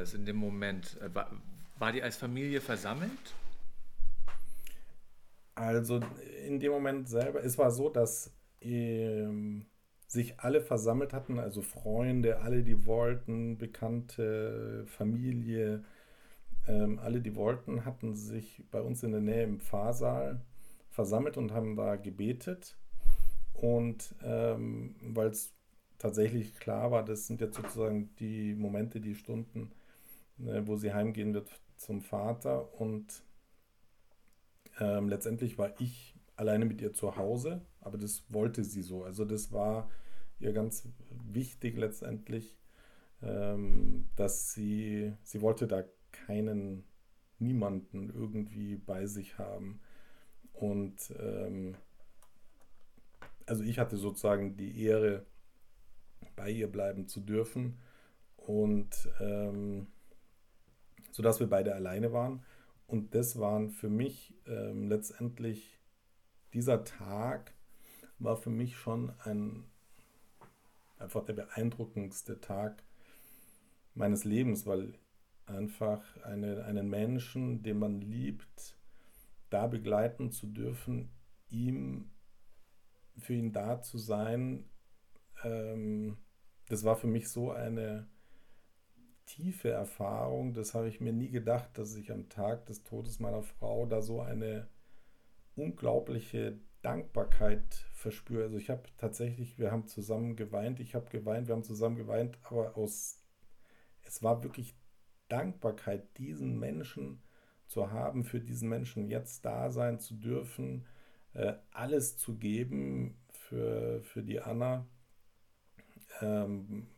[0.00, 0.98] das in dem Moment?
[1.00, 1.30] Äh, war,
[1.78, 3.34] war die als Familie versammelt?
[5.54, 6.00] Also
[6.46, 9.66] in dem Moment selber, es war so, dass ähm,
[10.06, 15.84] sich alle versammelt hatten, also Freunde, alle, die wollten, Bekannte, Familie,
[16.66, 20.40] ähm, alle, die wollten, hatten sich bei uns in der Nähe im Pfarrsaal
[20.90, 22.76] versammelt und haben da gebetet.
[23.52, 25.52] Und ähm, weil es
[25.98, 29.70] tatsächlich klar war, das sind jetzt sozusagen die Momente, die Stunden,
[30.44, 32.74] wo sie heimgehen wird zum Vater.
[32.80, 33.22] Und
[34.78, 39.04] ähm, letztendlich war ich alleine mit ihr zu Hause, aber das wollte sie so.
[39.04, 39.90] Also das war
[40.38, 42.56] ihr ganz wichtig letztendlich,
[43.22, 46.84] ähm, dass sie, sie wollte da keinen,
[47.38, 49.80] niemanden irgendwie bei sich haben.
[50.52, 51.76] Und ähm,
[53.46, 55.26] also ich hatte sozusagen die Ehre,
[56.36, 57.78] bei ihr bleiben zu dürfen.
[58.36, 59.88] Und ähm,
[61.10, 62.42] sodass wir beide alleine waren.
[62.86, 65.78] Und das waren für mich ähm, letztendlich,
[66.52, 67.54] dieser Tag
[68.18, 69.64] war für mich schon ein,
[70.98, 72.82] einfach der beeindruckendste Tag
[73.94, 74.94] meines Lebens, weil
[75.46, 78.76] einfach eine, einen Menschen, den man liebt,
[79.50, 81.10] da begleiten zu dürfen,
[81.48, 82.10] ihm
[83.18, 84.64] für ihn da zu sein,
[85.44, 86.16] ähm,
[86.68, 88.06] das war für mich so eine
[89.30, 90.54] tiefe Erfahrung.
[90.54, 94.02] Das habe ich mir nie gedacht, dass ich am Tag des Todes meiner Frau da
[94.02, 94.68] so eine
[95.54, 98.44] unglaubliche Dankbarkeit verspüre.
[98.44, 102.38] Also ich habe tatsächlich, wir haben zusammen geweint, ich habe geweint, wir haben zusammen geweint,
[102.42, 103.22] aber aus,
[104.02, 104.74] es war wirklich
[105.28, 107.22] Dankbarkeit, diesen Menschen
[107.66, 110.86] zu haben, für diesen Menschen jetzt da sein zu dürfen,
[111.34, 114.88] äh, alles zu geben für, für die Anna.
[116.20, 116.88] Ähm,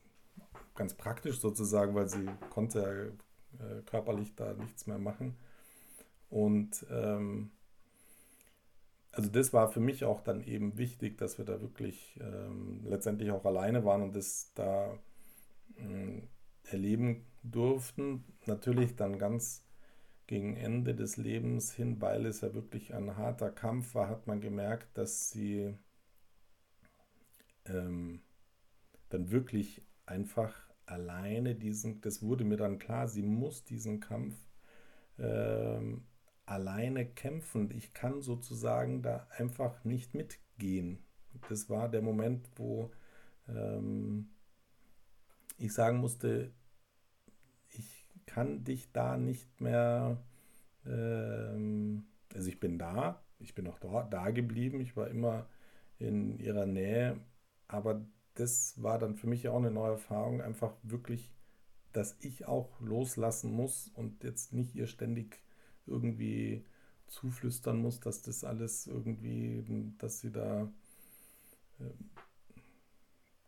[0.74, 3.12] ganz praktisch sozusagen, weil sie konnte
[3.58, 5.36] äh, körperlich da nichts mehr machen.
[6.30, 7.50] Und ähm,
[9.10, 13.30] also das war für mich auch dann eben wichtig, dass wir da wirklich ähm, letztendlich
[13.30, 14.98] auch alleine waren und das da
[15.76, 16.22] äh,
[16.64, 18.24] erleben durften.
[18.46, 19.64] Natürlich dann ganz
[20.26, 24.40] gegen Ende des Lebens hin, weil es ja wirklich ein harter Kampf war, hat man
[24.40, 25.76] gemerkt, dass sie
[27.66, 28.22] ähm,
[29.10, 30.54] dann wirklich einfach
[30.92, 34.34] alleine diesen, das wurde mir dann klar, sie muss diesen Kampf
[35.18, 36.04] ähm,
[36.46, 37.70] alleine kämpfen.
[37.70, 40.98] Ich kann sozusagen da einfach nicht mitgehen.
[41.48, 42.90] Das war der Moment, wo
[43.48, 44.30] ähm,
[45.58, 46.52] ich sagen musste,
[47.70, 50.22] ich kann dich da nicht mehr,
[50.86, 52.04] ähm,
[52.34, 55.46] also ich bin da, ich bin auch da, da geblieben, ich war immer
[55.98, 57.18] in ihrer Nähe,
[57.68, 58.04] aber
[58.34, 61.32] das war dann für mich auch eine neue Erfahrung, einfach wirklich,
[61.92, 65.42] dass ich auch loslassen muss und jetzt nicht ihr ständig
[65.86, 66.64] irgendwie
[67.08, 70.72] zuflüstern muss, dass das alles irgendwie, dass sie da
[71.80, 72.10] ähm,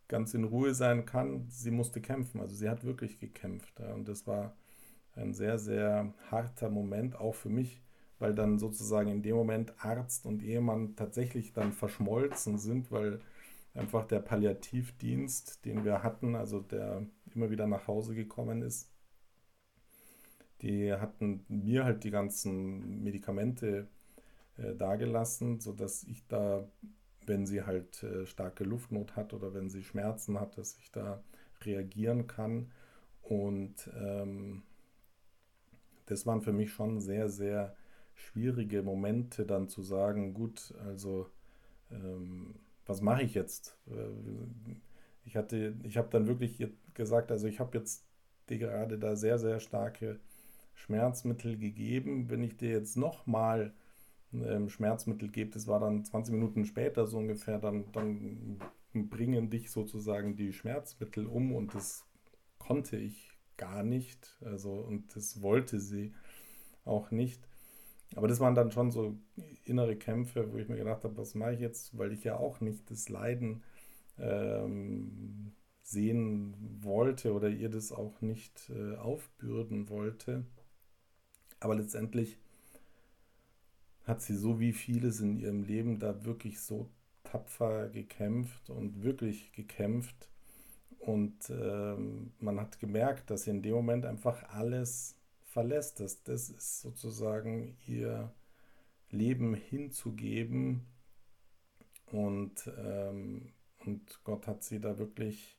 [0.08, 1.46] ganz in Ruhe sein kann.
[1.48, 3.80] Sie musste kämpfen, also sie hat wirklich gekämpft.
[3.80, 4.54] Und das war
[5.14, 7.82] ein sehr, sehr harter Moment, auch für mich,
[8.18, 13.20] weil dann sozusagen in dem Moment Arzt und Ehemann tatsächlich dann verschmolzen sind, weil
[13.74, 18.90] einfach der Palliativdienst, den wir hatten, also der immer wieder nach Hause gekommen ist,
[20.62, 23.88] die hatten mir halt die ganzen Medikamente
[24.56, 26.66] äh, dagelassen, sodass ich da,
[27.26, 31.22] wenn sie halt äh, starke Luftnot hat oder wenn sie Schmerzen hat, dass ich da
[31.62, 32.70] reagieren kann.
[33.22, 34.62] Und ähm,
[36.06, 37.76] das waren für mich schon sehr, sehr
[38.14, 41.26] schwierige Momente, dann zu sagen, gut, also
[41.90, 42.54] ähm,
[42.86, 43.76] was mache ich jetzt?
[43.88, 44.08] Äh,
[45.24, 48.04] ich hatte, ich habe dann wirklich gesagt, also ich habe jetzt
[48.48, 50.20] dir gerade da sehr, sehr starke
[50.74, 52.28] Schmerzmittel gegeben.
[52.28, 53.72] Wenn ich dir jetzt nochmal
[54.32, 58.58] ähm, Schmerzmittel gebe, das war dann 20 Minuten später so ungefähr, dann, dann
[58.92, 62.04] bringen dich sozusagen die Schmerzmittel um und das
[62.58, 64.36] konnte ich gar nicht.
[64.44, 66.12] Also, und das wollte sie
[66.84, 67.48] auch nicht.
[68.14, 69.16] Aber das waren dann schon so
[69.64, 72.60] innere Kämpfe, wo ich mir gedacht habe, was mache ich jetzt, weil ich ja auch
[72.60, 73.62] nicht das Leiden
[74.18, 75.52] ähm,
[75.82, 80.44] sehen wollte oder ihr das auch nicht äh, aufbürden wollte.
[81.60, 82.38] Aber letztendlich
[84.04, 86.90] hat sie so wie vieles in ihrem Leben da wirklich so
[87.24, 90.28] tapfer gekämpft und wirklich gekämpft.
[90.98, 95.16] Und ähm, man hat gemerkt, dass sie in dem Moment einfach alles
[95.54, 96.00] verlässt.
[96.00, 98.34] Das, das ist sozusagen ihr
[99.10, 100.84] Leben hinzugeben.
[102.06, 103.52] Und, ähm,
[103.86, 105.58] und Gott hat sie da wirklich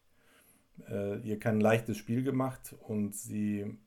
[0.89, 3.77] äh, ihr kein leichtes Spiel gemacht und sie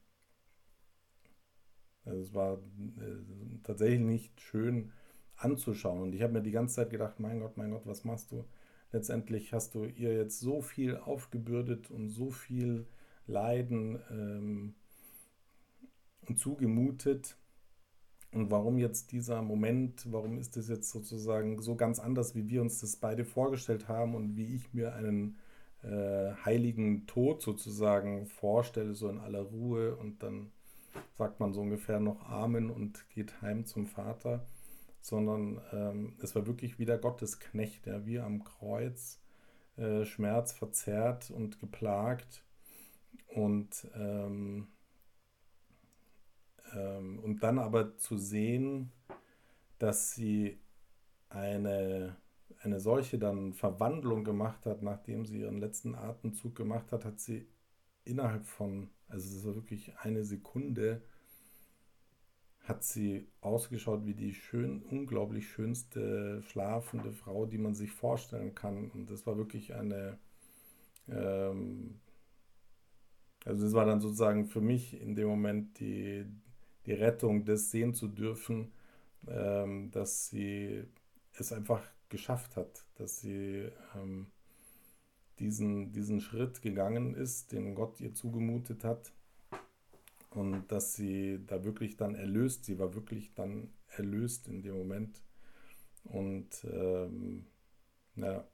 [2.04, 4.92] Also es war äh, tatsächlich nicht schön
[5.36, 6.02] anzuschauen.
[6.02, 8.44] Und ich habe mir die ganze Zeit gedacht, mein Gott, mein Gott, was machst du?
[8.92, 12.86] Letztendlich hast du ihr jetzt so viel aufgebürdet und so viel
[13.26, 14.74] Leiden ähm,
[16.36, 17.36] zugemutet.
[18.32, 22.60] Und warum jetzt dieser Moment, warum ist das jetzt sozusagen so ganz anders, wie wir
[22.60, 25.38] uns das beide vorgestellt haben und wie ich mir einen
[25.82, 30.50] äh, heiligen Tod sozusagen vorstelle, so in aller Ruhe und dann
[31.16, 34.46] sagt man so ungefähr noch Amen und geht heim zum Vater,
[35.00, 39.20] sondern ähm, es war wirklich wieder Gottes Knecht, der wie am Kreuz
[39.76, 42.42] äh, Schmerz verzerrt und geplagt
[43.28, 44.68] und ähm,
[46.74, 48.92] ähm, und dann aber zu sehen,
[49.78, 50.58] dass sie
[51.28, 52.16] eine,
[52.62, 57.46] eine solche dann Verwandlung gemacht hat, nachdem sie ihren letzten Atemzug gemacht hat, hat sie
[58.04, 61.02] innerhalb von, also es war wirklich eine Sekunde,
[62.62, 68.90] hat sie ausgeschaut wie die schön, unglaublich schönste schlafende Frau, die man sich vorstellen kann.
[68.90, 70.18] Und das war wirklich eine,
[71.08, 72.00] ähm,
[73.44, 76.26] also das war dann sozusagen für mich in dem Moment die,
[76.86, 78.72] die Rettung, das sehen zu dürfen,
[79.26, 80.84] ähm, dass sie
[81.32, 84.26] es einfach geschafft hat, dass sie ähm,
[85.38, 89.12] diesen, diesen Schritt gegangen ist, den Gott ihr zugemutet hat
[90.30, 95.22] und dass sie da wirklich dann erlöst, sie war wirklich dann erlöst in dem Moment
[96.04, 97.46] und ähm,
[98.16, 98.46] ja.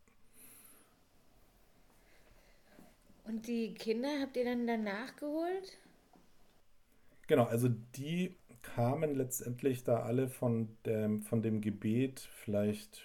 [3.25, 5.79] Und die Kinder habt ihr dann danach geholt?
[7.27, 13.03] Genau, also die kamen letztendlich da alle von dem, von dem Gebet, vielleicht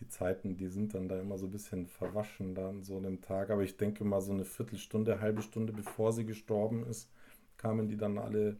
[0.00, 3.20] die Zeiten, die sind dann da immer so ein bisschen verwaschen da an so einem
[3.22, 7.10] Tag, aber ich denke mal so eine Viertelstunde, halbe Stunde bevor sie gestorben ist,
[7.56, 8.56] kamen die dann alle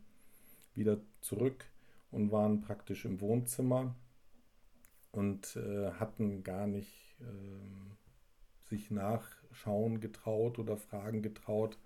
[0.74, 1.66] wieder zurück
[2.10, 3.94] und waren praktisch im Wohnzimmer
[5.12, 11.78] und äh, hatten gar nicht äh, sich nachschauen getraut oder fragen getraut,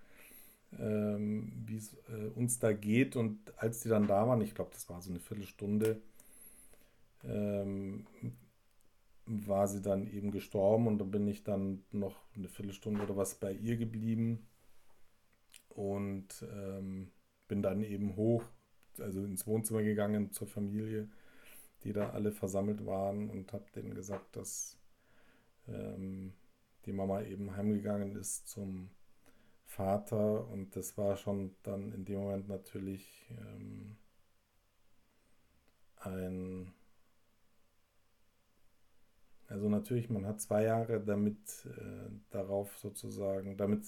[0.78, 3.16] ähm, wie es äh, uns da geht.
[3.16, 6.00] Und als die dann da waren, ich glaube, das war so eine Viertelstunde,
[7.24, 8.06] ähm,
[9.26, 10.86] war sie dann eben gestorben.
[10.86, 14.46] Und dann bin ich dann noch eine Viertelstunde oder was bei ihr geblieben.
[15.68, 17.10] Und ähm,
[17.48, 18.44] bin dann eben hoch,
[18.98, 21.08] also ins Wohnzimmer gegangen zur Familie,
[21.84, 23.30] die da alle versammelt waren.
[23.30, 24.76] Und habe denen gesagt, dass
[25.68, 26.32] ähm,
[26.86, 28.90] die Mama eben heimgegangen ist zum
[29.70, 33.96] Vater und das war schon dann in dem Moment natürlich ähm,
[35.94, 36.72] ein,
[39.46, 43.84] also natürlich, man hat zwei Jahre damit äh, darauf sozusagen, damit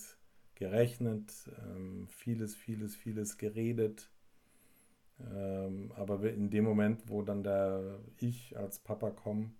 [0.55, 1.33] gerechnet,
[1.65, 4.09] ähm, vieles, vieles, vieles geredet.
[5.19, 9.51] Ähm, aber in dem Moment, wo dann der ich als Papa komme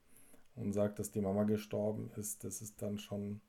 [0.55, 3.41] und sagt, dass die Mama gestorben ist, das ist dann schon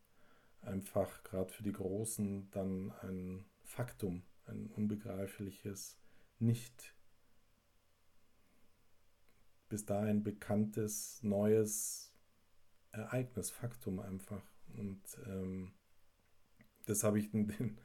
[0.66, 5.98] einfach gerade für die Großen dann ein Faktum, ein unbegreifliches,
[6.40, 6.96] nicht
[9.70, 12.14] bis dahin bekanntes, neues
[12.92, 14.44] Ereignis, Faktum einfach.
[14.78, 15.74] Und ähm,
[16.86, 17.78] das habe ich in den,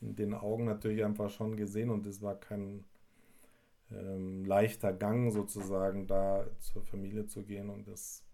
[0.00, 2.84] in den Augen natürlich einfach schon gesehen und es war kein
[3.90, 8.24] ähm, leichter Gang sozusagen, da zur Familie zu gehen und das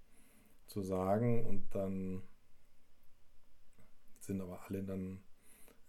[0.66, 2.22] zu sagen und dann
[4.30, 5.18] sind aber alle dann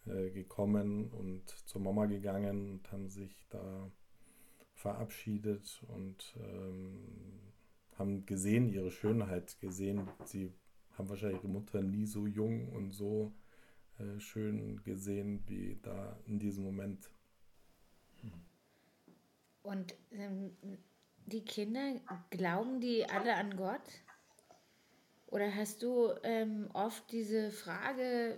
[0.07, 3.91] äh, gekommen und zur Mama gegangen und haben sich da
[4.73, 7.53] verabschiedet und ähm,
[7.99, 10.07] haben gesehen, ihre Schönheit gesehen.
[10.25, 10.51] Sie
[10.97, 13.31] haben wahrscheinlich ihre Mutter nie so jung und so
[13.99, 17.11] äh, schön gesehen wie da in diesem Moment.
[19.61, 20.57] Und ähm,
[21.27, 24.01] die Kinder, glauben die alle an Gott?
[25.31, 28.37] Oder hast du ähm, oft diese Frage,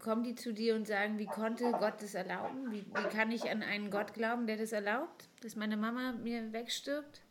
[0.00, 2.72] kommen die zu dir und sagen, wie konnte Gott das erlauben?
[2.72, 6.52] Wie, wie kann ich an einen Gott glauben, der das erlaubt, dass meine Mama mir
[6.52, 7.22] wegstirbt?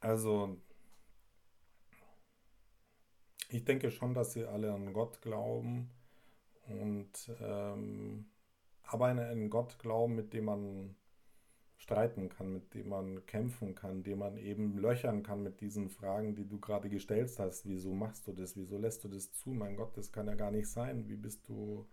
[0.00, 0.56] Also,
[3.50, 5.90] ich denke schon, dass sie alle an Gott glauben
[6.66, 8.26] und ähm,
[8.84, 10.96] aber an einen Gott glauben, mit dem man
[11.78, 16.34] streiten kann, mit dem man kämpfen kann, dem man eben löchern kann mit diesen Fragen,
[16.34, 17.68] die du gerade gestellt hast.
[17.68, 18.56] Wieso machst du das?
[18.56, 19.50] Wieso lässt du das zu?
[19.50, 21.08] Mein Gott, das kann ja gar nicht sein.
[21.08, 21.86] Wie bist du,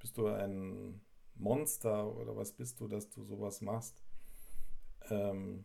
[0.00, 1.00] bist du ein
[1.34, 4.02] Monster oder was bist du, dass du sowas machst?
[5.10, 5.64] Ähm,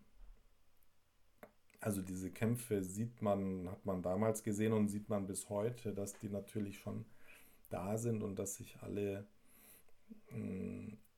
[1.80, 6.18] also diese Kämpfe sieht man, hat man damals gesehen und sieht man bis heute, dass
[6.20, 7.06] die natürlich schon
[7.70, 9.26] da sind und dass sich alle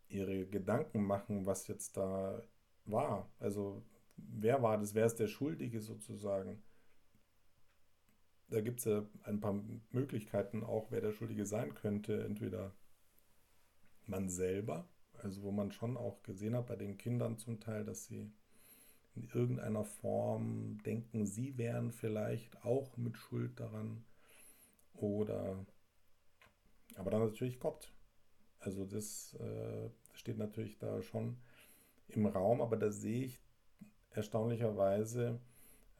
[0.09, 2.43] ihre Gedanken machen, was jetzt da
[2.85, 3.31] war.
[3.39, 3.83] Also
[4.17, 6.61] wer war das, wer ist der Schuldige sozusagen?
[8.49, 12.23] Da gibt es ja ein paar Möglichkeiten auch, wer der Schuldige sein könnte.
[12.23, 12.75] Entweder
[14.07, 18.05] man selber, also wo man schon auch gesehen hat bei den Kindern zum Teil, dass
[18.05, 18.31] sie
[19.15, 24.03] in irgendeiner Form denken, sie wären vielleicht auch mit Schuld daran.
[24.93, 25.65] Oder
[26.95, 27.91] aber dann natürlich Gott.
[28.59, 31.37] Also das äh, steht natürlich da schon
[32.09, 33.39] im Raum, aber da sehe ich
[34.11, 35.39] erstaunlicherweise,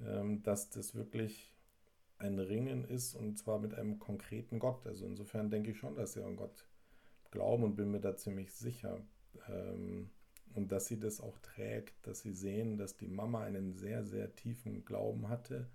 [0.01, 1.53] ähm, dass das wirklich
[2.17, 4.85] ein Ringen ist und zwar mit einem konkreten Gott.
[4.85, 6.65] Also insofern denke ich schon, dass sie an Gott
[7.31, 8.99] glauben und bin mir da ziemlich sicher.
[9.47, 10.09] Ähm,
[10.55, 14.35] und dass sie das auch trägt, dass sie sehen, dass die Mama einen sehr, sehr
[14.35, 15.69] tiefen Glauben hatte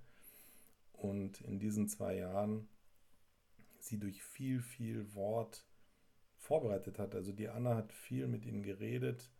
[0.92, 2.68] und in diesen zwei Jahren
[3.78, 5.64] sie durch viel, viel Wort
[6.44, 7.14] vorbereitet hat.
[7.14, 9.30] Also die Anna hat viel mit ihnen geredet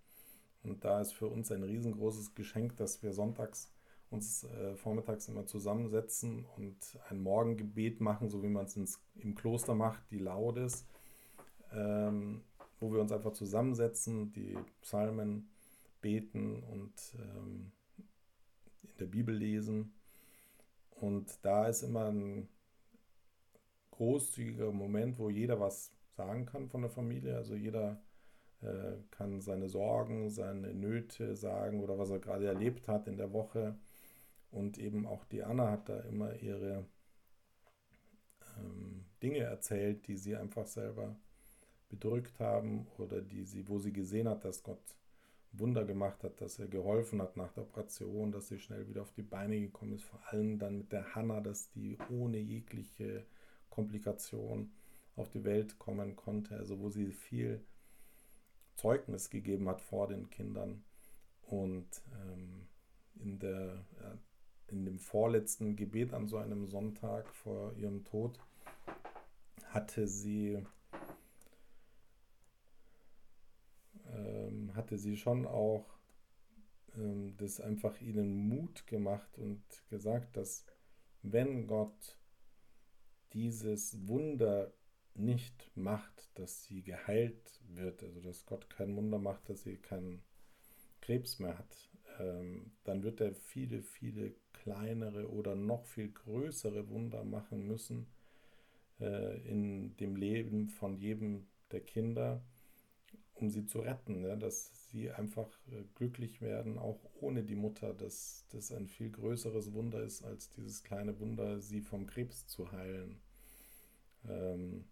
[0.62, 3.70] und da ist für uns ein riesengroßes Geschenk, dass wir sonntags
[4.10, 6.76] uns äh, vormittags immer zusammensetzen und
[7.08, 10.86] ein Morgengebet machen, so wie man es im Kloster macht, die Laudes,
[11.72, 12.42] ähm,
[12.80, 15.48] wo wir uns einfach zusammensetzen, die Psalmen
[16.00, 17.72] beten und ähm,
[18.82, 19.92] in der Bibel lesen.
[20.90, 22.48] Und da ist immer ein
[23.90, 27.36] großzügiger Moment, wo jeder was sagen kann von der Familie.
[27.36, 28.00] Also jeder
[28.62, 33.32] äh, kann seine Sorgen, seine Nöte sagen oder was er gerade erlebt hat in der
[33.32, 33.76] Woche.
[34.50, 36.84] Und eben auch die Anna hat da immer ihre
[38.58, 41.16] ähm, Dinge erzählt, die sie einfach selber
[41.88, 44.96] bedrückt haben oder die sie, wo sie gesehen hat, dass Gott
[45.52, 49.12] Wunder gemacht hat, dass er geholfen hat nach der Operation, dass sie schnell wieder auf
[49.12, 50.04] die Beine gekommen ist.
[50.04, 53.24] Vor allem dann mit der Hanna, dass die ohne jegliche
[53.70, 54.72] Komplikation
[55.16, 57.64] auf die Welt kommen konnte, also wo sie viel
[58.74, 60.84] Zeugnis gegeben hat vor den Kindern.
[61.42, 62.66] Und ähm,
[63.16, 64.18] in, der, ja,
[64.68, 68.38] in dem vorletzten Gebet an so einem Sonntag vor ihrem Tod
[69.66, 70.64] hatte sie,
[74.06, 75.84] ähm, hatte sie schon auch
[76.96, 80.64] ähm, das einfach ihnen Mut gemacht und gesagt, dass
[81.22, 82.18] wenn Gott
[83.32, 84.72] dieses Wunder
[85.14, 90.22] nicht macht, dass sie geheilt wird, also dass Gott kein Wunder macht, dass sie keinen
[91.00, 97.24] Krebs mehr hat, ähm, dann wird er viele, viele kleinere oder noch viel größere Wunder
[97.24, 98.06] machen müssen
[99.00, 102.42] äh, in dem Leben von jedem der Kinder,
[103.34, 107.92] um sie zu retten, ja, dass sie einfach äh, glücklich werden, auch ohne die Mutter,
[107.92, 112.70] dass das ein viel größeres Wunder ist, als dieses kleine Wunder, sie vom Krebs zu
[112.72, 113.20] heilen.
[114.28, 114.84] Ähm,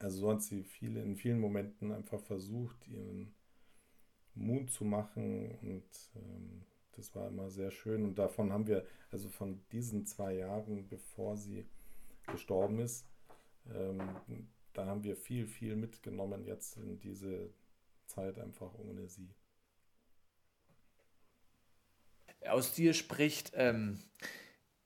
[0.00, 3.34] also so hat sie viele, in vielen Momenten einfach versucht, ihren
[4.34, 5.84] Mut zu machen und
[6.16, 8.04] ähm, das war immer sehr schön.
[8.04, 11.66] Und davon haben wir, also von diesen zwei Jahren, bevor sie
[12.26, 13.06] gestorben ist,
[13.74, 14.00] ähm,
[14.72, 17.50] da haben wir viel, viel mitgenommen jetzt in diese
[18.06, 19.28] Zeit einfach ohne sie.
[22.46, 24.00] Aus dir spricht ähm,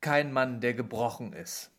[0.01, 1.74] kein Mann, der gebrochen ist.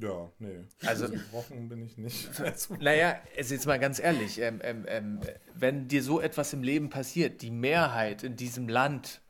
[0.00, 0.60] Ja, nee.
[0.86, 2.30] Also, gebrochen bin ich nicht.
[2.80, 5.20] naja, also jetzt mal ganz ehrlich, ähm, ähm, ähm,
[5.54, 9.20] wenn dir so etwas im Leben passiert, die Mehrheit in diesem Land,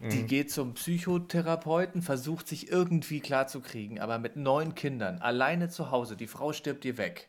[0.00, 0.26] die mhm.
[0.28, 6.28] geht zum Psychotherapeuten, versucht sich irgendwie klarzukriegen, aber mit neun Kindern, alleine zu Hause, die
[6.28, 7.28] Frau stirbt dir weg.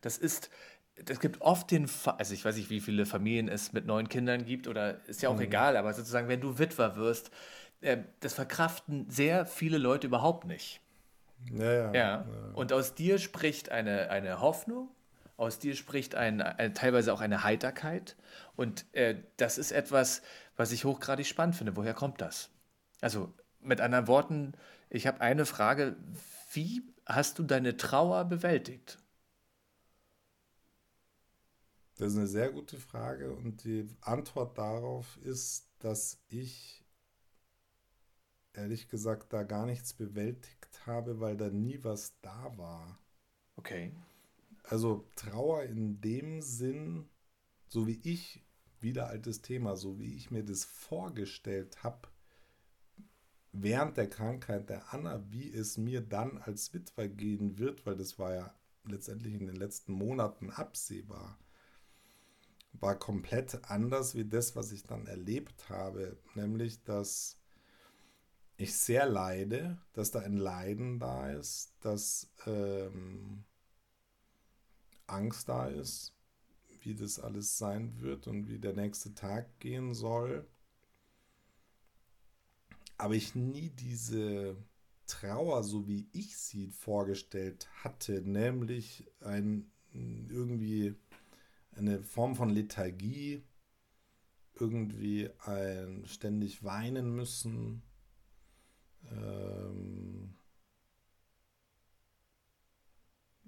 [0.00, 0.50] Das ist,
[1.08, 4.08] es gibt oft den Fall, also ich weiß nicht, wie viele Familien es mit neun
[4.08, 5.42] Kindern gibt, oder ist ja auch mhm.
[5.42, 7.30] egal, aber sozusagen, wenn du Witwer wirst,
[7.80, 10.80] äh, das verkraften sehr viele Leute überhaupt nicht.
[11.52, 12.26] Ja, ja, ja.
[12.54, 14.88] Und aus dir spricht eine, eine Hoffnung,
[15.36, 18.16] aus dir spricht ein, ein, teilweise auch eine Heiterkeit.
[18.56, 20.22] Und äh, das ist etwas,
[20.56, 21.76] was ich hochgradig spannend finde.
[21.76, 22.50] Woher kommt das?
[23.00, 24.52] Also mit anderen Worten,
[24.90, 25.96] ich habe eine Frage.
[26.52, 28.98] Wie hast du deine Trauer bewältigt?
[31.96, 36.84] Das ist eine sehr gute Frage und die Antwort darauf ist, dass ich
[38.54, 40.57] ehrlich gesagt da gar nichts bewältigt
[40.88, 42.98] habe, weil da nie was da war.
[43.56, 43.92] Okay.
[44.64, 47.08] Also Trauer in dem Sinn,
[47.68, 48.44] so wie ich,
[48.80, 52.08] wieder altes Thema, so wie ich mir das vorgestellt habe,
[53.52, 58.18] während der Krankheit der Anna, wie es mir dann als Witwer gehen wird, weil das
[58.18, 58.54] war ja
[58.84, 61.38] letztendlich in den letzten Monaten absehbar,
[62.72, 66.16] war komplett anders wie das, was ich dann erlebt habe.
[66.34, 67.36] Nämlich, dass
[68.58, 73.44] ich sehr leide, dass da ein Leiden da ist, dass ähm,
[75.06, 76.12] Angst da ist,
[76.82, 80.44] wie das alles sein wird und wie der nächste Tag gehen soll.
[82.96, 84.56] Aber ich nie diese
[85.06, 90.96] Trauer, so wie ich sie vorgestellt hatte, nämlich ein irgendwie
[91.76, 93.42] eine Form von Lethargie,
[94.54, 97.82] irgendwie ein ständig weinen müssen,
[99.10, 100.34] ähm,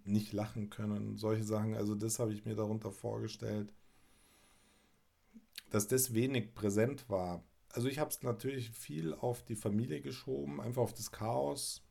[0.05, 1.75] nicht lachen können, solche Sachen.
[1.75, 3.73] Also das habe ich mir darunter vorgestellt,
[5.71, 7.45] dass das wenig präsent war.
[7.69, 11.83] Also ich habe es natürlich viel auf die Familie geschoben, einfach auf das Chaos.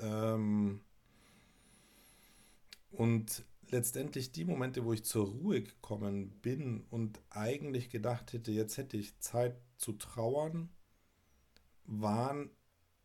[0.00, 0.80] Ähm,
[2.90, 8.76] und letztendlich die Momente, wo ich zur Ruhe gekommen bin und eigentlich gedacht hätte, jetzt
[8.76, 10.68] hätte ich Zeit zu trauern,
[11.84, 12.50] waren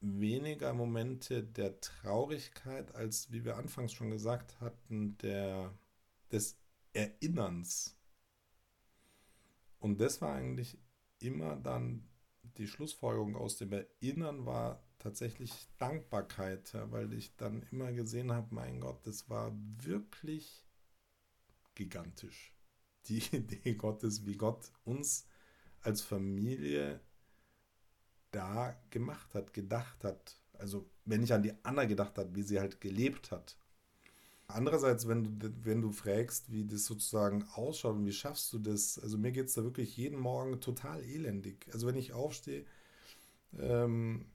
[0.01, 5.74] weniger Momente der Traurigkeit, als wie wir anfangs schon gesagt hatten, der,
[6.31, 6.57] des
[6.93, 7.98] Erinnerns.
[9.79, 10.77] Und das war eigentlich
[11.19, 12.09] immer dann
[12.57, 18.81] die Schlussfolgerung aus dem Erinnern war tatsächlich Dankbarkeit, weil ich dann immer gesehen habe, mein
[18.81, 20.65] Gott, das war wirklich
[21.75, 22.53] gigantisch.
[23.05, 25.25] Die Idee Gottes, wie Gott uns
[25.81, 27.00] als Familie
[28.31, 30.38] da gemacht hat, gedacht hat.
[30.53, 33.57] Also wenn ich an die Anna gedacht habe, wie sie halt gelebt hat.
[34.48, 38.98] Andererseits, wenn du, wenn du fragst, wie das sozusagen ausschaut und wie schaffst du das,
[38.98, 41.67] also mir geht es da wirklich jeden Morgen total elendig.
[41.71, 42.65] Also wenn ich aufstehe,
[43.59, 44.25] ähm,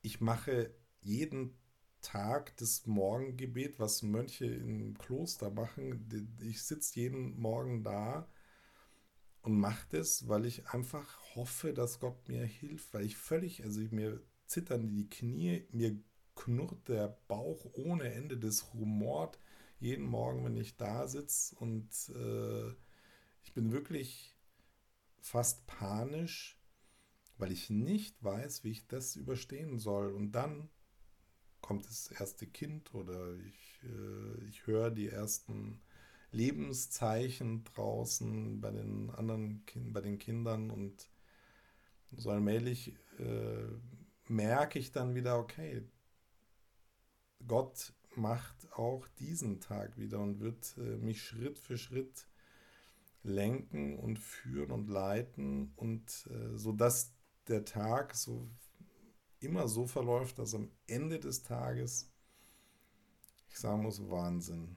[0.00, 0.70] ich mache
[1.02, 1.54] jeden
[2.00, 6.08] Tag das Morgengebet, was Mönche im Kloster machen.
[6.40, 8.26] Ich sitze jeden Morgen da
[9.48, 13.80] und mache das, weil ich einfach hoffe, dass Gott mir hilft, weil ich völlig, also
[13.90, 15.98] mir zittern die Knie, mir
[16.36, 19.38] knurrt der Bauch ohne Ende, das rumort
[19.80, 22.68] jeden Morgen, wenn ich da sitze und äh,
[23.42, 24.36] ich bin wirklich
[25.18, 26.60] fast panisch,
[27.38, 30.12] weil ich nicht weiß, wie ich das überstehen soll.
[30.12, 30.68] Und dann
[31.62, 35.80] kommt das erste Kind oder ich, äh, ich höre die ersten
[36.30, 41.08] Lebenszeichen draußen bei den anderen kind, bei den Kindern und
[42.12, 43.68] so allmählich äh,
[44.26, 45.82] merke ich dann wieder, okay,
[47.46, 52.26] Gott macht auch diesen Tag wieder und wird äh, mich Schritt für Schritt
[53.22, 57.14] lenken und führen und leiten und äh, so dass
[57.46, 58.50] der Tag so
[59.40, 62.10] immer so verläuft, dass am Ende des Tages
[63.48, 64.76] ich sagen muss Wahnsinn.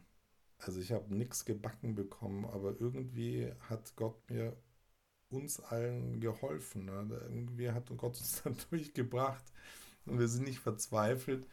[0.62, 4.56] Also ich habe nichts gebacken bekommen, aber irgendwie hat Gott mir
[5.30, 6.86] uns allen geholfen.
[6.86, 7.08] Ne?
[7.24, 9.44] Irgendwie hat Gott uns dann durchgebracht
[10.06, 11.48] und wir sind nicht verzweifelt.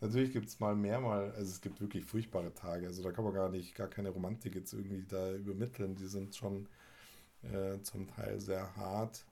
[0.00, 3.24] Natürlich gibt es mal mehr mal, also es gibt wirklich furchtbare Tage, also da kann
[3.24, 6.68] man gar nicht, gar keine Romantik jetzt irgendwie da übermitteln, die sind schon
[7.42, 9.26] äh, zum Teil sehr hart.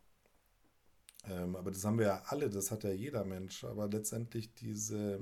[1.28, 5.20] Ähm, aber das haben wir ja alle, das hat ja jeder Mensch, aber letztendlich diese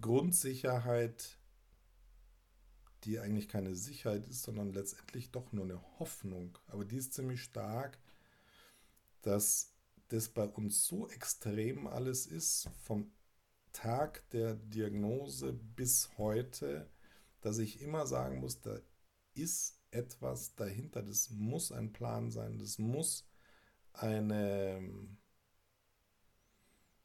[0.00, 1.37] Grundsicherheit,
[3.04, 6.58] die eigentlich keine Sicherheit ist, sondern letztendlich doch nur eine Hoffnung.
[6.66, 7.98] Aber die ist ziemlich stark,
[9.22, 9.74] dass
[10.08, 13.10] das bei uns so extrem alles ist, vom
[13.72, 16.90] Tag der Diagnose bis heute,
[17.40, 18.80] dass ich immer sagen muss, da
[19.34, 23.28] ist etwas dahinter, das muss ein Plan sein, das muss
[23.92, 25.18] eine ähm,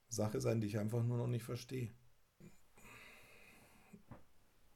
[0.07, 1.91] Sache sein, die ich einfach nur noch nicht verstehe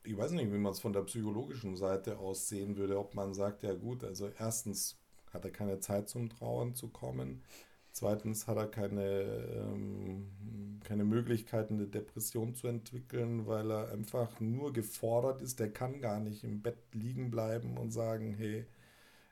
[0.07, 3.33] ich weiß nicht, wie man es von der psychologischen Seite aus sehen würde, ob man
[3.33, 4.97] sagt, ja gut, also erstens
[5.33, 7.43] hat er keine Zeit zum Trauern zu kommen,
[7.91, 14.71] zweitens hat er keine, ähm, keine Möglichkeit, eine Depression zu entwickeln, weil er einfach nur
[14.71, 18.65] gefordert ist, der kann gar nicht im Bett liegen bleiben und sagen, hey,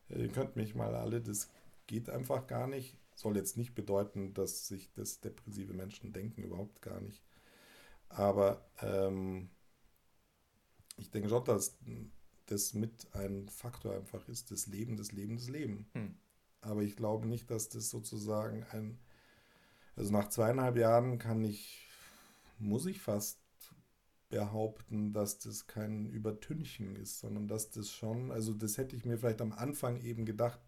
[0.10, 1.50] ihr könnt mich mal alle, das
[1.88, 2.98] geht einfach gar nicht.
[3.16, 7.24] Soll jetzt nicht bedeuten, dass sich das depressive Menschen denken, überhaupt gar nicht.
[8.10, 9.50] Aber ähm,
[10.98, 11.78] ich denke schon, dass
[12.46, 15.88] das mit ein Faktor einfach ist, das Leben, das Leben, das Leben.
[15.94, 16.16] Hm.
[16.62, 19.00] Aber ich glaube nicht, dass das sozusagen ein,
[19.96, 21.88] also nach zweieinhalb Jahren kann ich,
[22.60, 23.40] muss ich fast
[24.30, 29.18] behaupten, dass das kein Übertünchen ist, sondern dass das schon, also das hätte ich mir
[29.18, 30.60] vielleicht am Anfang eben gedacht,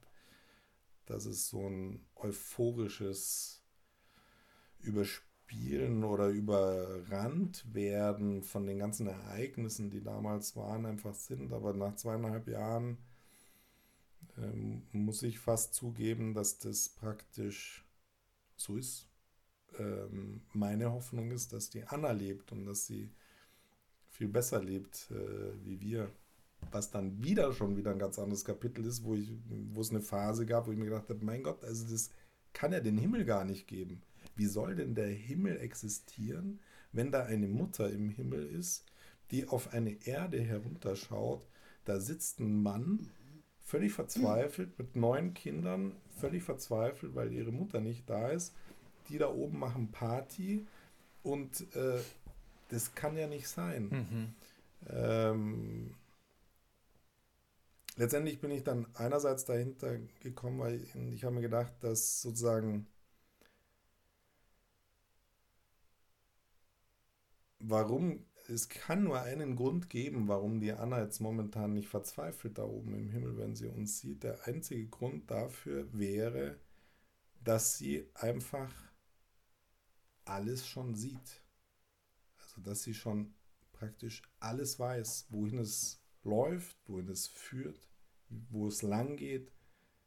[1.06, 3.64] dass es so ein euphorisches
[4.80, 11.54] Überspielen Spielen oder überrannt werden von den ganzen Ereignissen, die damals waren, einfach sind.
[11.54, 12.98] Aber nach zweieinhalb Jahren
[14.38, 17.86] ähm, muss ich fast zugeben, dass das praktisch
[18.58, 19.08] so ist.
[19.80, 23.10] Ähm, meine Hoffnung ist, dass die Anna lebt und dass sie
[24.10, 26.12] viel besser lebt äh, wie wir.
[26.72, 30.02] Was dann wieder schon wieder ein ganz anderes Kapitel ist, wo, ich, wo es eine
[30.02, 32.10] Phase gab, wo ich mir gedacht habe, mein Gott, also das
[32.52, 34.02] kann ja den Himmel gar nicht geben.
[34.38, 36.60] Wie soll denn der Himmel existieren,
[36.92, 38.86] wenn da eine Mutter im Himmel ist,
[39.32, 41.46] die auf eine Erde herunterschaut?
[41.86, 43.10] Da sitzt ein Mann,
[43.60, 48.54] völlig verzweifelt, mit neun Kindern, völlig verzweifelt, weil ihre Mutter nicht da ist.
[49.10, 50.66] Die da oben machen Party
[51.24, 52.00] und äh,
[52.70, 53.90] das kann ja nicht sein.
[53.90, 54.34] Mhm.
[54.90, 55.96] Ähm,
[57.96, 60.82] letztendlich bin ich dann einerseits dahinter gekommen, weil
[61.14, 62.88] ich habe mir gedacht, dass sozusagen
[67.70, 72.64] warum es kann nur einen Grund geben, warum die Anna jetzt momentan nicht verzweifelt da
[72.64, 74.24] oben im Himmel, wenn sie uns sieht.
[74.24, 76.58] Der einzige Grund dafür wäre,
[77.44, 78.74] dass sie einfach
[80.24, 81.44] alles schon sieht.
[82.38, 83.34] Also dass sie schon
[83.74, 87.90] praktisch alles weiß, wohin es läuft, wohin es führt,
[88.30, 89.52] wo es lang geht.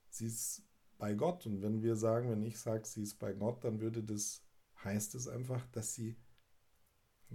[0.09, 0.65] Sie ist
[0.99, 1.45] bei Gott.
[1.47, 4.43] Und wenn wir sagen, wenn ich sage, sie ist bei Gott, dann würde das,
[4.83, 6.17] heißt es einfach, dass sie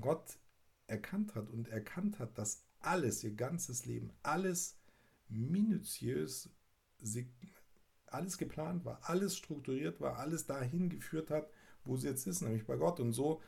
[0.05, 0.37] Gott
[0.85, 4.77] erkannt hat und erkannt hat, dass alles, ihr ganzes Leben, alles
[5.29, 6.47] minutiös,
[8.05, 11.49] alles geplant war, alles strukturiert war, alles dahin geführt hat,
[11.85, 12.99] wo sie jetzt ist, nämlich bei Gott.
[12.99, 13.41] Und so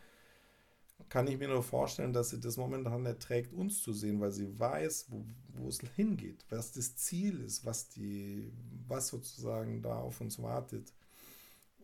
[1.10, 4.60] kann ich mir nur vorstellen, dass sie das momentan erträgt, uns zu sehen, weil sie
[4.60, 8.52] weiß, wo, wo es hingeht, was das Ziel ist, was die,
[8.88, 10.92] was sozusagen da auf uns wartet.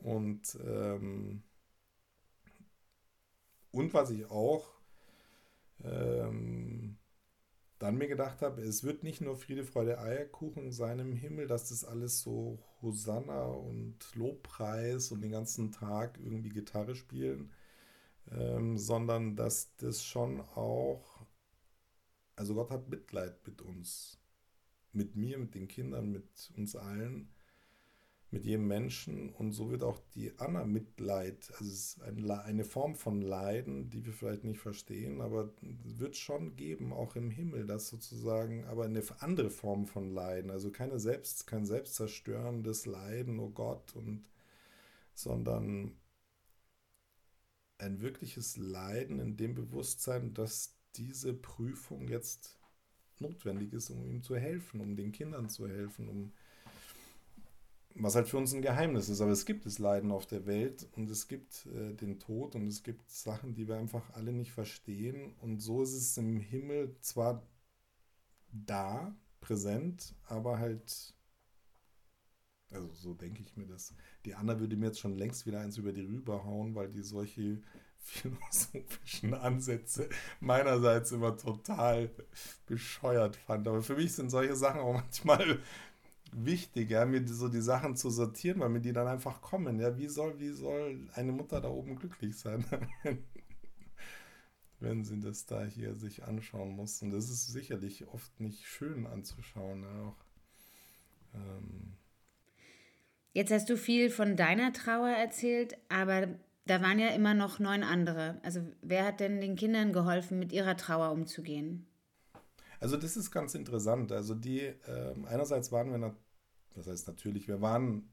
[0.01, 1.43] Und, ähm,
[3.73, 4.71] und was ich auch
[5.83, 6.97] ähm,
[7.79, 11.69] dann mir gedacht habe, es wird nicht nur Friede, Freude, Eierkuchen sein im Himmel, dass
[11.69, 17.51] das alles so Hosanna und Lobpreis und den ganzen Tag irgendwie Gitarre spielen,
[18.31, 21.25] ähm, sondern dass das schon auch,
[22.35, 24.19] also Gott hat Mitleid mit uns,
[24.93, 27.32] mit mir, mit den Kindern, mit uns allen
[28.33, 29.29] mit jedem Menschen.
[29.29, 34.05] Und so wird auch die Anna Mitleid, also es ist eine Form von Leiden, die
[34.05, 39.03] wir vielleicht nicht verstehen, aber wird schon geben, auch im Himmel, das sozusagen, aber eine
[39.19, 44.25] andere Form von Leiden, also keine selbst, kein selbstzerstörendes Leiden, oh Gott, und
[45.13, 45.95] sondern
[47.77, 52.57] ein wirkliches Leiden in dem Bewusstsein, dass diese Prüfung jetzt
[53.19, 56.33] notwendig ist, um ihm zu helfen, um den Kindern zu helfen, um
[57.95, 59.21] was halt für uns ein Geheimnis ist.
[59.21, 62.67] Aber es gibt das Leiden auf der Welt und es gibt äh, den Tod und
[62.67, 65.33] es gibt Sachen, die wir einfach alle nicht verstehen.
[65.41, 67.43] Und so ist es im Himmel zwar
[68.51, 71.13] da, präsent, aber halt,
[72.71, 73.93] also so denke ich mir das.
[74.25, 77.03] Die Anna würde mir jetzt schon längst wieder eins über die Rübe hauen, weil die
[77.03, 77.61] solche
[77.99, 82.09] philosophischen Ansätze meinerseits immer total
[82.65, 83.67] bescheuert fand.
[83.67, 85.59] Aber für mich sind solche Sachen auch manchmal
[86.35, 89.79] wichtig, ja, mir so die Sachen zu sortieren, weil mir die dann einfach kommen.
[89.79, 92.65] Ja, wie soll, wie soll eine Mutter da oben glücklich sein,
[94.79, 97.01] wenn sie das da hier sich anschauen muss?
[97.01, 99.83] Und das ist sicherlich oft nicht schön anzuschauen.
[99.83, 100.25] Ja, auch,
[101.35, 101.93] ähm
[103.33, 106.27] Jetzt hast du viel von deiner Trauer erzählt, aber
[106.65, 108.39] da waren ja immer noch neun andere.
[108.43, 111.87] Also wer hat denn den Kindern geholfen, mit ihrer Trauer umzugehen?
[112.79, 114.11] Also das ist ganz interessant.
[114.11, 116.15] Also die, äh, einerseits waren wir,
[116.75, 118.09] das heißt natürlich, wir waren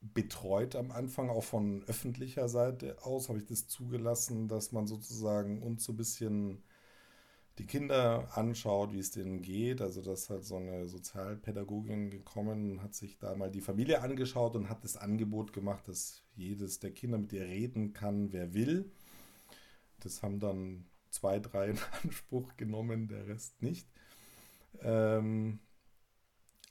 [0.00, 5.62] betreut am Anfang, auch von öffentlicher Seite aus, habe ich das zugelassen, dass man sozusagen
[5.62, 6.62] uns so ein bisschen
[7.58, 9.80] die Kinder anschaut, wie es denen geht.
[9.80, 14.68] Also dass halt so eine Sozialpädagogin gekommen hat sich da mal die Familie angeschaut und
[14.68, 18.90] hat das Angebot gemacht, dass jedes der Kinder mit ihr reden kann, wer will.
[20.00, 23.88] Das haben dann zwei, drei in Anspruch genommen, der Rest nicht.
[24.82, 25.60] Ähm,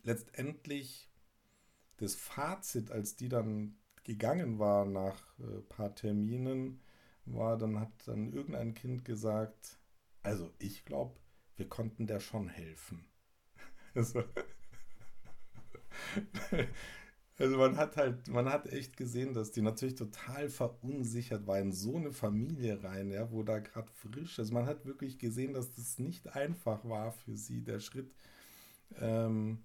[0.03, 1.09] letztendlich
[1.97, 6.81] das Fazit, als die dann gegangen war nach ein äh, paar Terminen,
[7.25, 9.79] war, dann hat dann irgendein Kind gesagt,
[10.23, 11.15] also ich glaube,
[11.55, 13.05] wir konnten der schon helfen.
[13.95, 14.23] Also,
[17.37, 21.71] also man hat halt, man hat echt gesehen, dass die natürlich total verunsichert war in
[21.71, 24.51] so eine Familie rein, ja, wo da gerade frisch ist.
[24.51, 28.15] Man hat wirklich gesehen, dass das nicht einfach war für sie, der Schritt.
[28.99, 29.63] Ähm,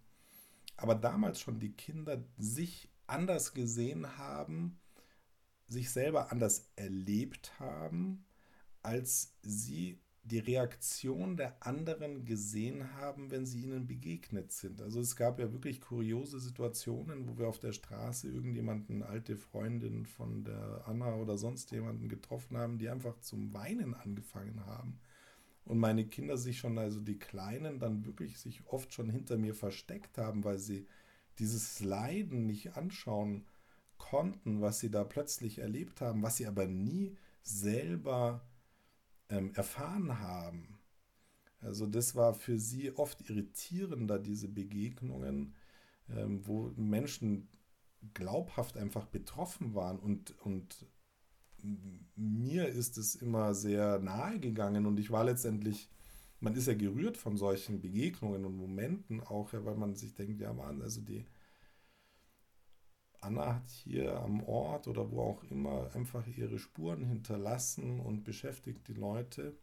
[0.79, 4.81] aber damals schon die Kinder sich anders gesehen haben,
[5.67, 8.25] sich selber anders erlebt haben,
[8.83, 14.81] als sie die Reaktion der anderen gesehen haben, wenn sie ihnen begegnet sind.
[14.81, 20.07] Also es gab ja wirklich kuriose Situationen, wo wir auf der Straße irgendjemanden, alte Freundin
[20.07, 25.01] von der Anna oder sonst jemanden getroffen haben, die einfach zum Weinen angefangen haben
[25.69, 29.55] und meine Kinder sich schon, also die Kleinen, dann wirklich sich oft schon hinter mir
[29.55, 30.87] versteckt haben, weil sie
[31.39, 33.45] dieses Leiden nicht anschauen
[33.99, 38.41] konnten, was sie da plötzlich erlebt haben, was sie aber nie selber
[39.29, 40.79] ähm, erfahren haben.
[41.61, 45.55] Also das war für sie oft irritierender, diese Begegnungen,
[46.09, 47.47] ähm, wo Menschen
[48.15, 50.87] glaubhaft einfach betroffen waren und, und
[52.17, 55.89] mir ist es immer sehr nahe gegangen und ich war letztendlich,
[56.41, 60.53] man ist ja gerührt von solchen Begegnungen und Momenten auch, weil man sich denkt, ja,
[60.53, 61.27] man, also die
[63.21, 68.87] Anna hat hier am Ort oder wo auch immer einfach ihre Spuren hinterlassen und beschäftigt
[68.87, 69.57] die Leute.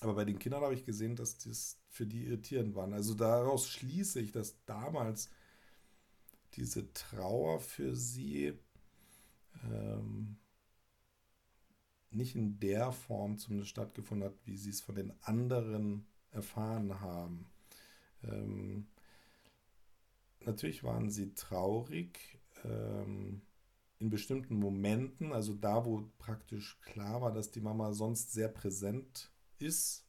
[0.00, 2.92] Aber bei den Kindern habe ich gesehen, dass das für die irritierend waren.
[2.92, 5.30] Also daraus schließe ich, dass damals
[6.54, 8.52] diese Trauer für sie
[9.64, 10.36] ähm,
[12.14, 17.46] nicht in der Form zumindest stattgefunden hat, wie sie es von den anderen erfahren haben.
[18.22, 18.86] Ähm,
[20.40, 23.42] natürlich waren sie traurig ähm,
[23.98, 29.30] in bestimmten Momenten, also da, wo praktisch klar war, dass die Mama sonst sehr präsent
[29.58, 30.03] ist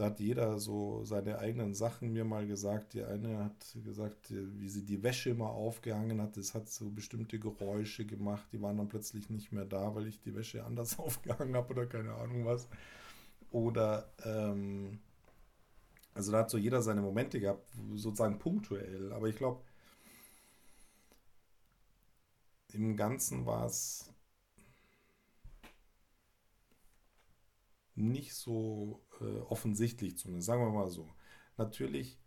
[0.00, 2.94] da hat jeder so seine eigenen Sachen mir mal gesagt.
[2.94, 7.38] Die eine hat gesagt, wie sie die Wäsche immer aufgehangen hat, das hat so bestimmte
[7.38, 8.46] Geräusche gemacht.
[8.52, 11.86] Die waren dann plötzlich nicht mehr da, weil ich die Wäsche anders aufgehangen habe oder
[11.86, 12.66] keine Ahnung was.
[13.52, 15.00] Oder, ähm,
[16.14, 19.12] also da hat so jeder seine Momente gehabt, sozusagen punktuell.
[19.12, 19.60] Aber ich glaube,
[22.72, 24.10] im Ganzen war es
[27.94, 31.08] nicht so äh, offensichtlich zumindest, sagen wir mal so.
[31.56, 32.18] Natürlich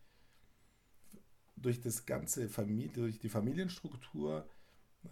[1.55, 4.47] durch das ganze Familie, durch die Familienstruktur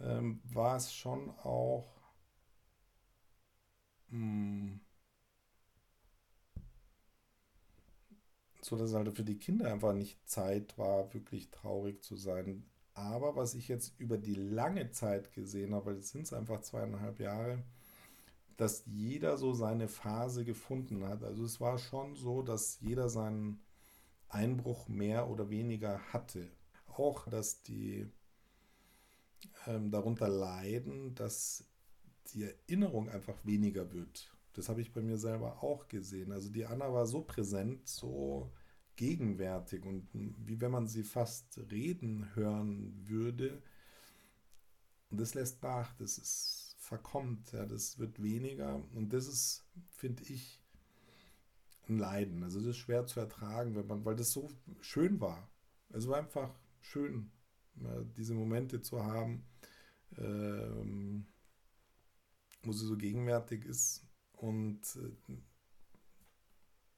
[0.00, 2.02] ähm, war es schon auch
[4.08, 4.80] mh, hm,
[8.62, 12.64] so, dass es halt für die Kinder einfach nicht Zeit war, wirklich traurig zu sein.
[12.94, 17.18] Aber was ich jetzt über die lange Zeit gesehen habe, weil es sind einfach zweieinhalb
[17.20, 17.64] Jahre,
[18.56, 21.22] dass jeder so seine Phase gefunden hat.
[21.22, 23.62] Also es war schon so, dass jeder seinen
[24.28, 26.50] Einbruch mehr oder weniger hatte.
[26.86, 28.10] Auch, dass die
[29.66, 31.64] ähm, darunter leiden, dass
[32.32, 34.32] die Erinnerung einfach weniger wird.
[34.54, 36.32] Das habe ich bei mir selber auch gesehen.
[36.32, 38.52] Also die Anna war so präsent, so
[38.96, 43.62] gegenwärtig und wie wenn man sie fast reden hören würde.
[45.10, 45.94] Und das lässt nach.
[45.94, 46.61] Das ist
[46.92, 50.62] verkommt, ja, das wird weniger und das ist, finde ich,
[51.88, 52.42] ein Leiden.
[52.44, 54.50] Also das ist schwer zu ertragen, wenn man, weil das so
[54.82, 55.50] schön war.
[55.88, 57.32] Es war einfach schön,
[58.18, 59.46] diese Momente zu haben,
[60.18, 61.26] ähm,
[62.62, 64.06] wo sie so gegenwärtig ist.
[64.32, 65.36] Und äh,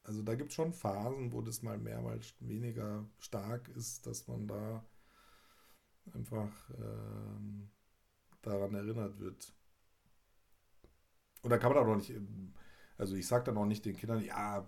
[0.03, 4.27] also da gibt es schon Phasen, wo das mal mehr, mal weniger stark ist, dass
[4.27, 4.85] man da
[6.13, 7.69] einfach ähm,
[8.41, 9.55] daran erinnert wird.
[11.45, 12.11] Und da kann man auch noch nicht,
[12.97, 14.67] also ich sage dann auch nicht den Kindern, ja,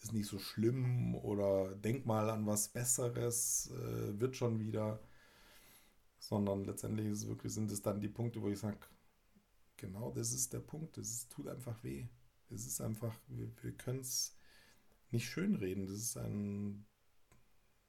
[0.00, 5.00] ist nicht so schlimm oder denk mal an was Besseres, äh, wird schon wieder.
[6.20, 8.78] Sondern letztendlich es wirklich, sind es dann die Punkte, wo ich sage,
[9.76, 10.96] genau das ist der Punkt.
[10.96, 12.06] Es tut einfach weh.
[12.50, 14.36] Es ist einfach, wir, wir können es
[15.10, 15.86] nicht schönreden.
[15.88, 16.86] Das ist ein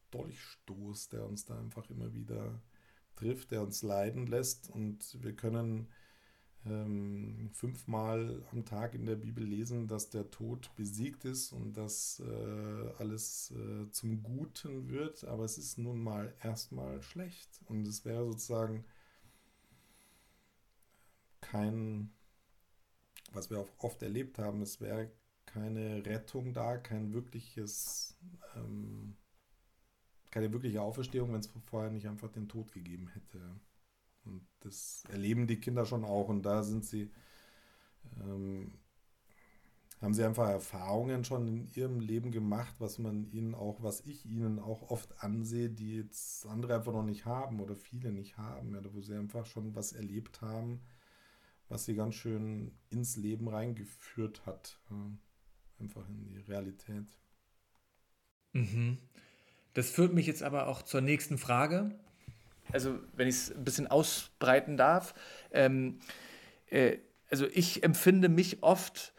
[0.09, 2.59] Dolchstoß, der uns da einfach immer wieder
[3.15, 5.87] trifft, der uns leiden lässt und wir können
[6.65, 12.21] ähm, fünfmal am Tag in der Bibel lesen, dass der Tod besiegt ist und dass
[12.25, 18.05] äh, alles äh, zum Guten wird, aber es ist nun mal erstmal schlecht und es
[18.05, 18.85] wäre sozusagen
[21.41, 22.11] kein,
[23.33, 25.11] was wir auch oft erlebt haben, es wäre
[25.45, 28.17] keine Rettung da, kein wirkliches,
[28.55, 29.15] ähm,
[30.31, 33.39] keine wirkliche Auferstehung, wenn es vorher nicht einfach den Tod gegeben hätte.
[34.25, 36.29] Und das erleben die Kinder schon auch.
[36.29, 37.11] Und da sind sie,
[38.21, 38.73] ähm,
[40.01, 44.25] haben sie einfach Erfahrungen schon in ihrem Leben gemacht, was man ihnen auch, was ich
[44.25, 48.73] ihnen auch oft ansehe, die jetzt andere einfach noch nicht haben oder viele nicht haben,
[48.73, 50.81] ja, wo sie einfach schon was erlebt haben,
[51.69, 54.79] was sie ganz schön ins Leben reingeführt hat.
[55.79, 57.07] Einfach in die Realität.
[58.53, 58.97] Mhm.
[59.73, 61.97] Das führt mich jetzt aber auch zur nächsten Frage
[62.71, 65.13] also wenn ich es ein bisschen ausbreiten darf,
[65.51, 65.99] ähm,
[66.69, 66.97] äh,
[67.29, 69.13] also ich empfinde mich oft,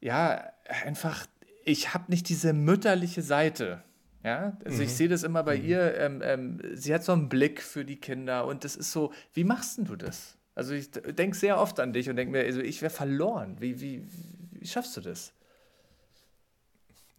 [0.00, 0.52] ja,
[0.84, 1.26] einfach,
[1.64, 3.82] ich habe nicht diese mütterliche Seite.
[4.24, 4.84] Ja, also mhm.
[4.84, 5.64] ich sehe das immer bei mhm.
[5.64, 9.12] ihr, ähm, ähm, sie hat so einen Blick für die Kinder und das ist so,
[9.34, 10.38] wie machst denn du das?
[10.54, 13.56] Also ich denke sehr oft an dich und denke mir, also ich wäre verloren.
[13.58, 14.06] Wie, wie,
[14.52, 15.32] wie schaffst du das?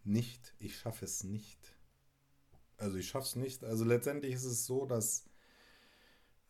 [0.04, 0.54] nicht.
[0.58, 1.58] Ich schaffe es nicht.
[2.76, 3.64] Also ich schaffe es nicht.
[3.64, 5.24] Also letztendlich ist es so, dass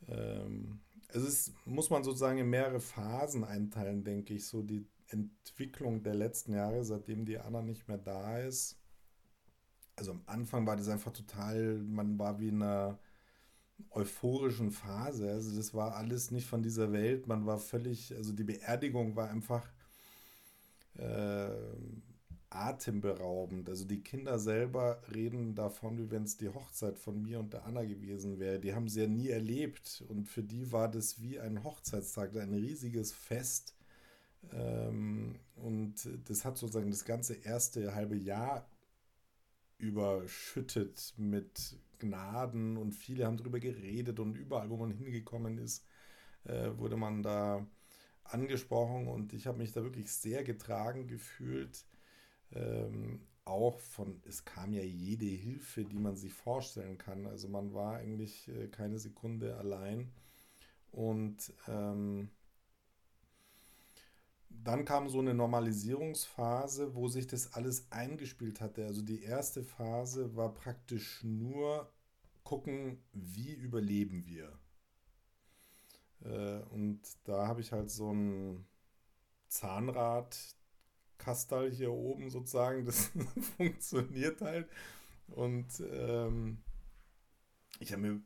[0.09, 4.47] ähm, es ist, muss man sozusagen in mehrere Phasen einteilen, denke ich.
[4.47, 8.79] So die Entwicklung der letzten Jahre, seitdem die Anna nicht mehr da ist.
[9.97, 12.99] Also am Anfang war das einfach total, man war wie in einer
[13.91, 15.31] euphorischen Phase.
[15.31, 17.27] Also das war alles nicht von dieser Welt.
[17.29, 19.69] Man war völlig, also die Beerdigung war einfach
[20.95, 21.51] äh,
[22.55, 23.69] atemberaubend.
[23.69, 27.65] Also die Kinder selber reden davon, wie wenn es die Hochzeit von mir und der
[27.67, 28.61] Anna gewesen wäre.
[28.61, 32.55] Die haben sie ja nie erlebt und für die war das wie ein Hochzeitstag, ein
[32.55, 33.75] riesiges Fest.
[34.53, 38.69] Ähm, und das hat sozusagen das ganze erste halbe Jahr
[39.79, 45.85] überschüttet mit Gnaden und viele haben darüber geredet und überall, wo man hingekommen ist,
[46.45, 47.67] äh, wurde man da
[48.25, 51.85] angesprochen und ich habe mich da wirklich sehr getragen gefühlt.
[52.55, 57.27] Ähm, auch von, es kam ja jede Hilfe, die man sich vorstellen kann.
[57.27, 60.11] Also man war eigentlich äh, keine Sekunde allein.
[60.93, 62.31] Und ähm,
[64.49, 68.87] dann kam so eine Normalisierungsphase, wo sich das alles eingespielt hatte.
[68.87, 71.93] Also die erste Phase war praktisch nur
[72.45, 74.59] gucken, wie überleben wir.
[76.25, 78.65] Äh, und da habe ich halt so ein
[81.25, 83.11] Zahnradkastal hier oben sozusagen, das
[83.57, 84.69] funktioniert halt.
[85.29, 86.59] Und ähm,
[87.81, 88.21] ich habe mir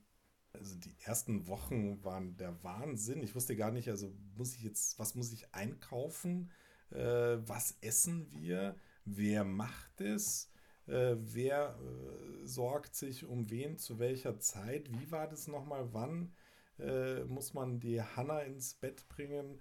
[0.53, 3.23] also die ersten Wochen waren der Wahnsinn.
[3.23, 6.51] Ich wusste gar nicht, also muss ich jetzt, was muss ich einkaufen?
[6.91, 8.75] Äh, was essen wir?
[9.05, 10.51] Wer macht es?
[10.87, 14.91] Äh, wer äh, sorgt sich um wen zu welcher Zeit?
[14.91, 15.93] Wie war das nochmal?
[15.93, 16.33] Wann
[16.79, 19.61] äh, muss man die Hanna ins Bett bringen?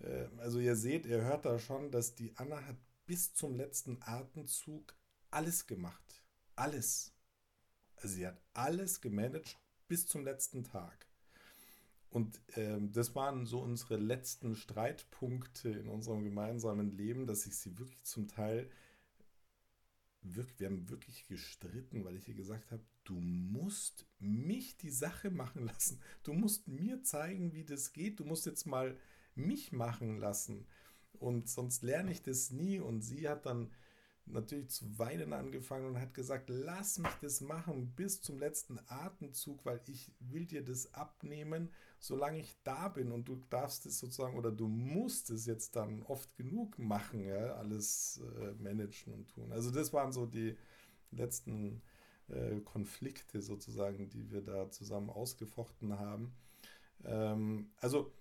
[0.00, 3.98] Äh, also ihr seht, ihr hört da schon, dass die Anna hat bis zum letzten
[4.02, 4.94] Atemzug
[5.30, 6.22] alles gemacht.
[6.54, 7.12] Alles.
[7.96, 11.06] Also sie hat alles gemanagt bis zum letzten Tag.
[12.10, 17.78] Und ähm, das waren so unsere letzten Streitpunkte in unserem gemeinsamen Leben, dass ich sie
[17.78, 18.70] wirklich zum Teil,
[20.22, 25.30] wirklich, wir haben wirklich gestritten, weil ich ihr gesagt habe, du musst mich die Sache
[25.30, 26.00] machen lassen.
[26.22, 28.20] Du musst mir zeigen, wie das geht.
[28.20, 28.98] Du musst jetzt mal
[29.36, 30.66] mich machen lassen.
[31.18, 32.78] Und sonst lerne ich das nie.
[32.78, 33.70] Und sie hat dann
[34.26, 39.64] natürlich zu weinen angefangen und hat gesagt, lass mich das machen bis zum letzten Atemzug,
[39.64, 41.70] weil ich will dir das abnehmen,
[42.00, 46.02] solange ich da bin und du darfst es sozusagen oder du musst es jetzt dann
[46.02, 49.52] oft genug machen, ja, alles äh, managen und tun.
[49.52, 50.56] Also das waren so die
[51.12, 51.82] letzten
[52.28, 56.34] äh, Konflikte sozusagen, die wir da zusammen ausgefochten haben.
[57.04, 58.12] Ähm, also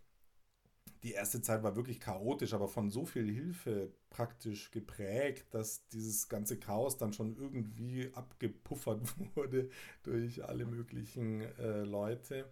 [1.06, 6.30] die erste Zeit war wirklich chaotisch, aber von so viel Hilfe praktisch geprägt, dass dieses
[6.30, 9.02] ganze Chaos dann schon irgendwie abgepuffert
[9.36, 9.70] wurde
[10.02, 12.50] durch alle möglichen äh, Leute.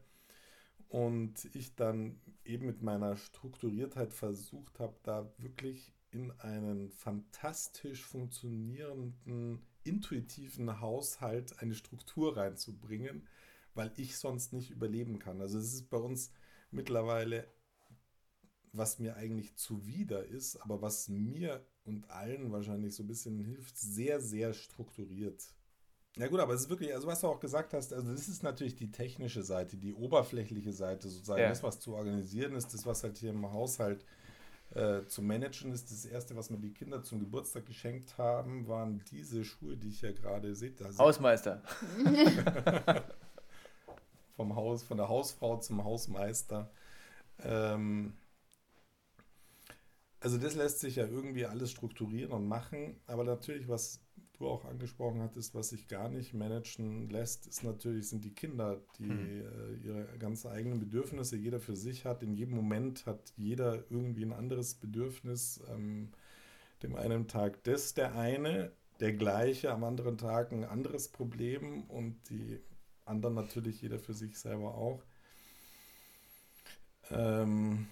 [0.87, 9.65] Und ich dann eben mit meiner Strukturiertheit versucht habe, da wirklich in einen fantastisch funktionierenden,
[9.83, 13.27] intuitiven Haushalt eine Struktur reinzubringen,
[13.73, 15.41] weil ich sonst nicht überleben kann.
[15.41, 16.31] Also es ist bei uns
[16.69, 17.47] mittlerweile
[18.73, 23.77] was mir eigentlich zuwider ist, aber was mir und allen wahrscheinlich so ein bisschen hilft,
[23.77, 25.43] sehr, sehr strukturiert.
[26.15, 28.43] Ja gut, aber es ist wirklich, also was du auch gesagt hast, also das ist
[28.43, 31.49] natürlich die technische Seite, die oberflächliche Seite, sozusagen ja.
[31.49, 34.05] das, was zu organisieren ist, das, was halt hier im Haushalt
[34.75, 35.91] äh, zu managen ist.
[35.91, 40.01] Das erste, was mir die Kinder zum Geburtstag geschenkt haben, waren diese Schuhe, die ich
[40.01, 40.73] ja gerade sehe.
[40.97, 41.61] Hausmeister.
[44.35, 46.71] Vom Haus, von der Hausfrau zum Hausmeister.
[47.43, 48.13] Ähm,
[50.23, 53.99] also das lässt sich ja irgendwie alles strukturieren und machen, aber natürlich, was
[54.37, 58.81] du auch angesprochen hattest, was sich gar nicht managen lässt, ist natürlich, sind die Kinder,
[58.97, 59.41] die mhm.
[59.41, 62.23] äh, ihre ganz eigenen Bedürfnisse jeder für sich hat.
[62.23, 65.61] In jedem Moment hat jeder irgendwie ein anderes Bedürfnis.
[65.69, 66.13] Ähm,
[66.83, 68.71] dem einen Tag das der eine,
[69.01, 72.61] der gleiche, am anderen Tag ein anderes Problem und die
[73.03, 75.03] anderen natürlich jeder für sich selber auch.
[77.11, 77.87] Ähm,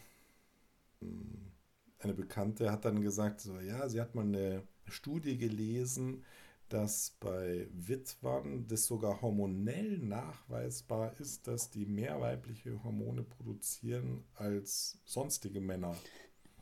[2.04, 6.24] eine Bekannte hat dann gesagt, so ja, sie hat mal eine Studie gelesen,
[6.70, 15.00] dass bei Witwern das sogar hormonell nachweisbar ist, dass die mehr weibliche Hormone produzieren als
[15.06, 15.96] sonstige Männer.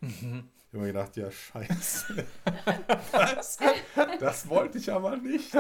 [0.02, 0.50] Mhm.
[0.68, 2.26] Ich habe mir gedacht, ja, scheiße.
[3.12, 3.58] das,
[4.20, 5.52] das wollte ich aber nicht.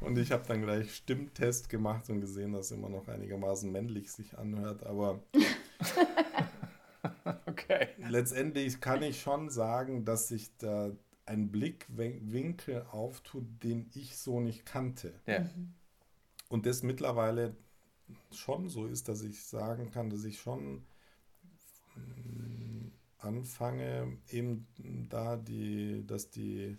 [0.00, 4.38] Und ich habe dann gleich Stimmtest gemacht und gesehen, dass immer noch einigermaßen männlich sich
[4.38, 5.20] anhört, aber
[7.58, 7.88] okay.
[7.98, 10.90] Letztendlich kann ich schon sagen, dass sich da
[11.26, 15.12] ein Blickwinkel auftut, den ich so nicht kannte.
[15.26, 15.40] Ja.
[15.40, 15.74] Mhm.
[16.48, 17.54] Und das mittlerweile
[18.32, 20.86] schon so ist, dass ich sagen kann, dass ich schon
[21.94, 22.88] mm,
[23.18, 24.66] anfange, eben
[25.10, 26.76] da die, dass die äh,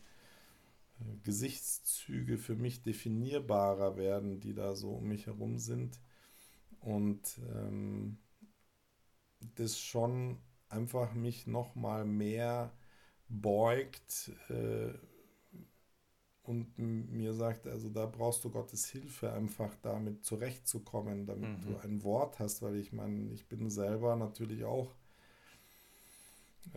[1.24, 6.00] Gesichtszüge für mich definierbarer werden, die da so um mich herum sind.
[6.80, 8.18] Und ähm,
[9.56, 10.40] das schon
[10.70, 12.72] einfach mich noch mal mehr
[13.28, 14.94] beugt äh,
[16.44, 21.62] und mir sagt, also da brauchst du Gottes Hilfe, einfach damit zurechtzukommen, damit mhm.
[21.62, 24.96] du ein Wort hast, weil ich meine, ich bin selber natürlich auch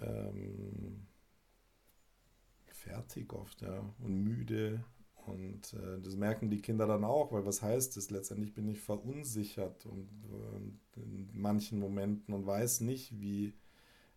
[0.00, 1.06] ähm,
[2.66, 4.84] fertig oft, ja, und müde.
[5.26, 8.10] Und äh, das merken die Kinder dann auch, weil was heißt das?
[8.10, 13.54] Letztendlich bin ich verunsichert und, und in manchen Momenten und weiß nicht, wie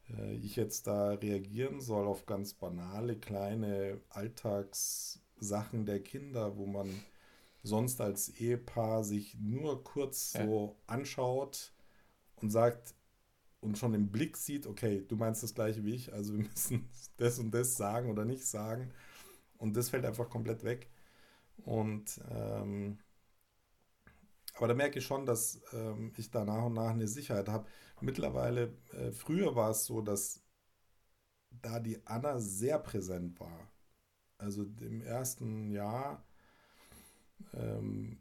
[0.09, 6.89] äh, ich jetzt da reagieren soll auf ganz banale, kleine Alltagssachen der Kinder, wo man
[7.63, 10.45] sonst als Ehepaar sich nur kurz ja.
[10.45, 11.73] so anschaut
[12.35, 12.95] und sagt
[13.61, 16.87] und schon im Blick sieht, okay, du meinst das gleiche wie ich, also wir müssen
[17.17, 18.91] das und das sagen oder nicht sagen.
[19.57, 20.89] Und das fällt einfach komplett weg.
[21.63, 22.99] Und ähm,
[24.55, 27.67] aber da merke ich schon, dass ähm, ich da nach und nach eine Sicherheit habe.
[28.01, 30.41] Mittlerweile, äh, früher war es so, dass
[31.61, 33.69] da die Anna sehr präsent war.
[34.37, 36.25] Also im ersten Jahr
[37.53, 38.17] ähm,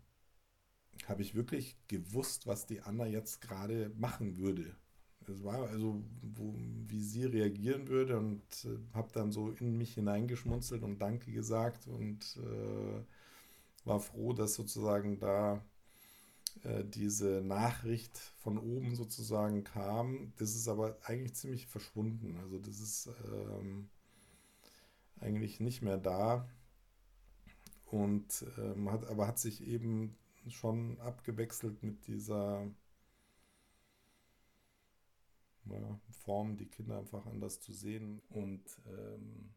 [1.07, 4.77] habe ich wirklich gewusst, was die Anna jetzt gerade machen würde.
[5.27, 6.55] Es war also, wo,
[6.87, 11.87] wie sie reagieren würde und äh, habe dann so in mich hineingeschmunzelt und Danke gesagt
[11.87, 13.03] und äh,
[13.87, 15.65] war froh, dass sozusagen da
[16.65, 20.33] äh, diese Nachricht von oben sozusagen kam.
[20.39, 22.39] Das ist aber eigentlich ziemlich verschwunden.
[22.43, 23.91] Also das ist ähm,
[25.21, 26.49] eigentlich nicht mehr da.
[27.87, 30.17] Und ähm, hat, aber hat sich eben
[30.49, 32.67] schon abgewechselt mit dieser
[35.67, 38.23] ja, Form, die Kinder einfach anders zu sehen.
[38.31, 39.51] Und ähm,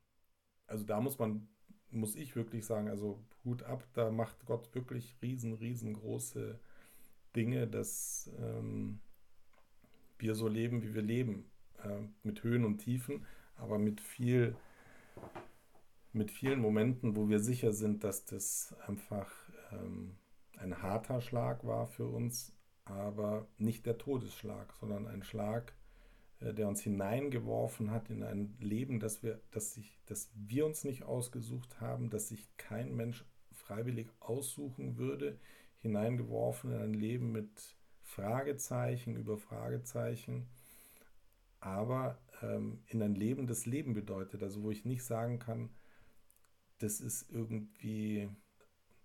[0.67, 1.47] also da muss man,
[1.89, 6.59] muss ich wirklich sagen, also Hut ab, da macht Gott wirklich riesen, riesengroße
[7.37, 8.99] Dinge, dass ähm,
[10.17, 11.45] wir so leben, wie wir leben,
[11.83, 13.25] äh, mit Höhen und Tiefen,
[13.55, 14.55] aber mit viel,
[16.13, 19.31] mit vielen Momenten, wo wir sicher sind, dass das einfach
[19.71, 20.17] ähm,
[20.57, 22.53] ein harter Schlag war für uns,
[22.85, 25.73] aber nicht der Todesschlag, sondern ein Schlag,
[26.39, 30.83] äh, der uns hineingeworfen hat in ein Leben, das wir, das, sich, das wir uns
[30.83, 35.37] nicht ausgesucht haben, das sich kein Mensch freiwillig aussuchen würde,
[35.81, 40.47] hineingeworfen in ein Leben mit Fragezeichen über Fragezeichen,
[41.59, 45.69] aber ähm, in ein Leben, das Leben bedeutet, also wo ich nicht sagen kann,
[46.79, 48.29] das ist irgendwie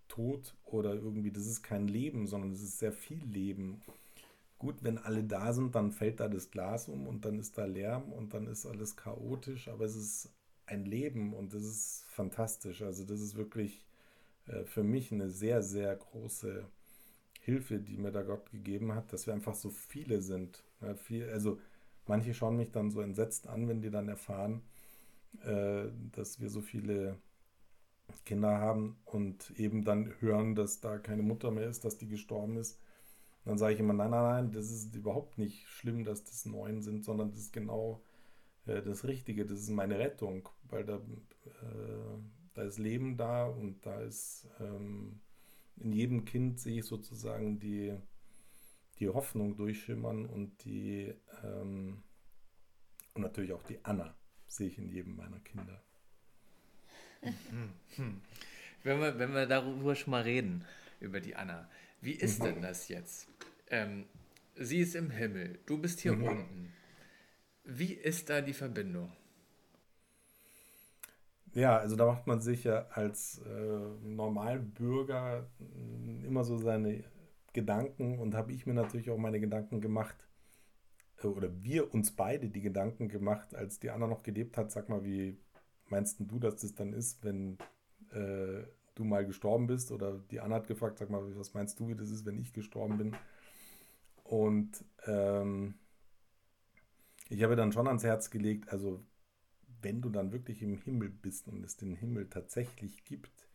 [0.09, 3.81] tot oder irgendwie, das ist kein Leben, sondern es ist sehr viel Leben.
[4.59, 7.65] Gut, wenn alle da sind, dann fällt da das Glas um und dann ist da
[7.65, 10.31] Lärm und dann ist alles chaotisch, aber es ist
[10.67, 12.83] ein Leben und das ist fantastisch.
[12.83, 13.85] Also das ist wirklich
[14.47, 16.67] äh, für mich eine sehr, sehr große
[17.41, 20.65] Hilfe, die mir da Gott gegeben hat, dass wir einfach so viele sind.
[20.81, 21.59] Ja, viel, also
[22.07, 24.63] manche schauen mich dann so entsetzt an, wenn die dann erfahren,
[25.45, 27.19] äh, dass wir so viele
[28.25, 32.57] Kinder haben und eben dann hören, dass da keine Mutter mehr ist, dass die gestorben
[32.57, 32.79] ist.
[33.45, 36.83] dann sage ich immer, nein, nein, nein, das ist überhaupt nicht schlimm, dass das neun
[36.83, 38.03] sind, sondern das ist genau
[38.67, 42.19] äh, das Richtige, das ist meine Rettung, weil da äh,
[42.55, 45.21] da ist Leben da und da ist ähm,
[45.77, 47.97] in jedem Kind sehe ich sozusagen die,
[48.99, 52.03] die Hoffnung durchschimmern und die ähm,
[53.15, 54.15] und natürlich auch die Anna
[54.47, 55.83] sehe ich in jedem meiner Kinder.
[58.85, 60.65] Wenn wir, wenn wir darüber schon mal reden,
[60.99, 63.29] über die Anna, wie ist denn das jetzt?
[63.71, 64.07] Ähm,
[64.57, 66.25] sie ist im Himmel, du bist hier mhm.
[66.25, 66.73] unten.
[67.65, 69.13] Wie ist da die Verbindung?
[71.55, 77.05] Ja, also da macht man sich ja als äh, Normalbürger äh, immer so seine
[77.53, 80.17] Gedanken und habe ich mir natürlich auch meine Gedanken gemacht,
[81.23, 84.73] äh, oder wir uns beide die Gedanken gemacht, als die Anna noch gelebt hat.
[84.73, 85.37] Sag mal, wie
[85.89, 87.59] meinst du, dass das dann ist, wenn
[88.13, 89.93] äh, du mal gestorben bist?
[89.93, 92.55] Oder die Anna hat gefragt, sag mal, was meinst du, wie das ist, wenn ich
[92.55, 93.17] gestorben bin?
[94.25, 95.75] Und ähm,
[97.29, 99.05] ich habe dann schon ans Herz gelegt, also
[99.83, 103.49] wenn du dann wirklich im Himmel bist und es den Himmel tatsächlich gibt,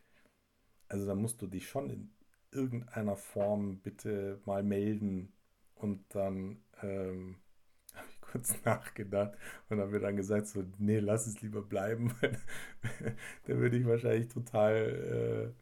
[0.88, 2.10] also dann musst du dich schon in
[2.50, 5.32] irgendeiner Form bitte mal melden
[5.74, 7.36] und dann ähm,
[7.94, 9.32] habe ich kurz nachgedacht
[9.68, 12.14] und habe mir dann gesagt, so, nee, lass es lieber bleiben.
[13.44, 15.54] da würde ich wahrscheinlich total,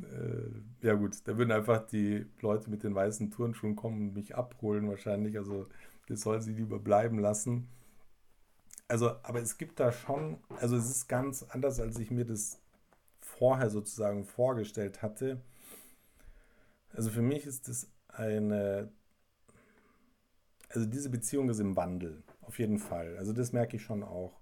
[0.00, 0.50] äh, äh,
[0.82, 4.88] ja gut, da würden einfach die Leute mit den weißen Turnschuhen kommen und mich abholen
[4.88, 5.38] wahrscheinlich.
[5.38, 5.68] Also
[6.08, 7.68] das soll sie lieber bleiben lassen.
[8.88, 12.58] Also, aber es gibt da schon, also es ist ganz anders, als ich mir das
[13.20, 15.42] vorher sozusagen vorgestellt hatte.
[16.94, 18.90] Also für mich ist es eine,
[20.70, 23.16] also diese Beziehung ist im Wandel, auf jeden Fall.
[23.18, 24.40] Also das merke ich schon auch.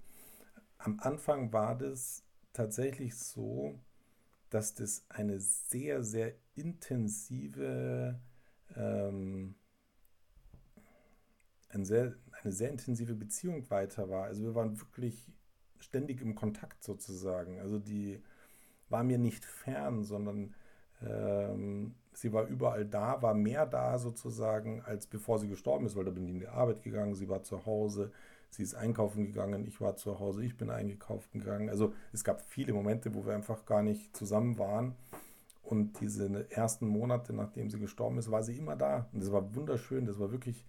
[0.78, 2.22] Am Anfang war das
[2.52, 3.78] tatsächlich so,
[4.50, 8.18] dass das eine sehr, sehr intensive,
[8.76, 9.56] ähm,
[11.68, 12.14] ein sehr,
[12.46, 14.24] eine sehr intensive Beziehung weiter war.
[14.24, 15.28] Also wir waren wirklich
[15.80, 17.60] ständig im Kontakt sozusagen.
[17.60, 18.22] Also die
[18.88, 20.54] war mir nicht fern, sondern
[21.02, 26.04] ähm, sie war überall da, war mehr da sozusagen, als bevor sie gestorben ist, weil
[26.04, 28.12] da bin ich in die Arbeit gegangen, sie war zu Hause,
[28.48, 31.68] sie ist einkaufen gegangen, ich war zu Hause, ich bin eingekauft gegangen.
[31.68, 34.94] Also es gab viele Momente, wo wir einfach gar nicht zusammen waren.
[35.64, 39.08] Und diese ersten Monate, nachdem sie gestorben ist, war sie immer da.
[39.12, 40.64] Und das war wunderschön, das war wirklich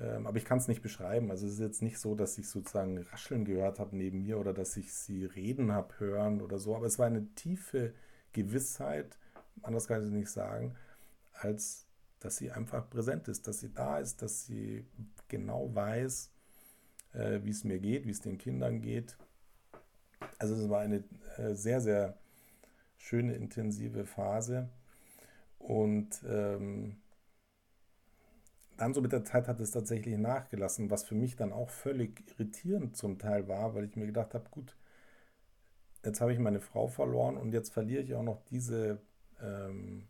[0.00, 1.30] ähm, aber ich kann es nicht beschreiben.
[1.30, 4.52] Also es ist jetzt nicht so, dass ich sozusagen Rascheln gehört habe neben mir oder
[4.52, 6.76] dass ich sie reden habe hören oder so.
[6.76, 7.94] Aber es war eine tiefe
[8.32, 9.18] Gewissheit,
[9.62, 10.76] anders kann ich es nicht sagen,
[11.32, 11.86] als
[12.20, 14.84] dass sie einfach präsent ist, dass sie da ist, dass sie
[15.28, 16.30] genau weiß,
[17.14, 19.16] äh, wie es mir geht, wie es den Kindern geht.
[20.38, 21.04] Also es war eine
[21.36, 22.18] äh, sehr, sehr
[22.96, 24.68] schöne, intensive Phase.
[25.58, 26.96] Und ähm,
[28.78, 32.24] dann so mit der Zeit hat es tatsächlich nachgelassen, was für mich dann auch völlig
[32.30, 34.76] irritierend zum Teil war, weil ich mir gedacht habe, gut,
[36.04, 39.00] jetzt habe ich meine Frau verloren und jetzt verliere ich auch noch diese,
[39.42, 40.08] ähm,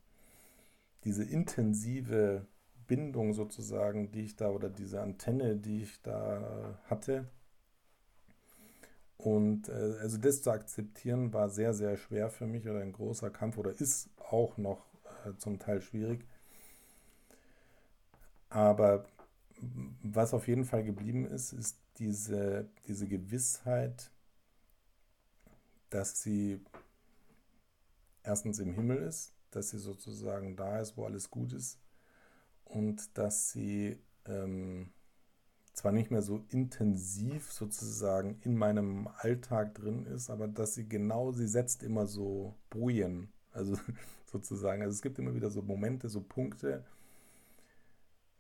[1.04, 2.46] diese intensive
[2.86, 7.26] Bindung sozusagen, die ich da oder diese Antenne, die ich da hatte.
[9.16, 13.30] Und äh, also das zu akzeptieren war sehr, sehr schwer für mich oder ein großer
[13.30, 14.86] Kampf oder ist auch noch
[15.26, 16.26] äh, zum Teil schwierig.
[18.50, 19.06] Aber
[20.02, 24.10] was auf jeden Fall geblieben ist, ist diese, diese Gewissheit,
[25.90, 26.60] dass sie
[28.22, 31.78] erstens im Himmel ist, dass sie sozusagen da ist, wo alles gut ist
[32.64, 34.90] und dass sie ähm,
[35.72, 41.32] zwar nicht mehr so intensiv sozusagen in meinem Alltag drin ist, aber dass sie genau,
[41.32, 43.78] sie setzt immer so Bojen, also
[44.26, 46.84] sozusagen, also es gibt immer wieder so Momente, so Punkte,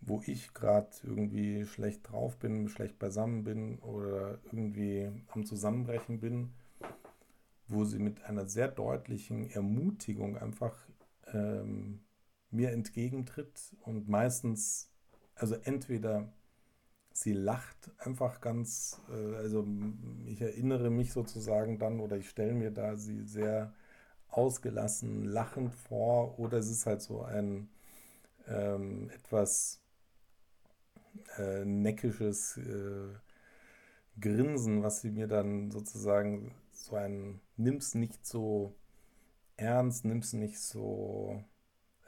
[0.00, 6.52] wo ich gerade irgendwie schlecht drauf bin, schlecht beisammen bin oder irgendwie am Zusammenbrechen bin,
[7.66, 10.76] wo sie mit einer sehr deutlichen Ermutigung einfach
[11.32, 12.00] ähm,
[12.50, 14.90] mir entgegentritt und meistens,
[15.34, 16.32] also entweder
[17.12, 19.66] sie lacht einfach ganz, äh, also
[20.26, 23.74] ich erinnere mich sozusagen dann oder ich stelle mir da sie sehr
[24.28, 27.68] ausgelassen lachend vor oder es ist halt so ein
[28.46, 29.82] ähm, etwas
[31.38, 33.14] äh, neckisches äh,
[34.20, 38.74] Grinsen, was sie mir dann sozusagen so ein, nimm's nicht so
[39.56, 41.42] ernst, nimm's nicht so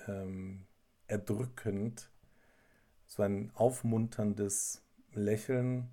[0.06, 0.66] ähm,
[1.06, 2.10] erdrückend,
[3.06, 4.82] so ein aufmunterndes
[5.12, 5.88] Lächeln.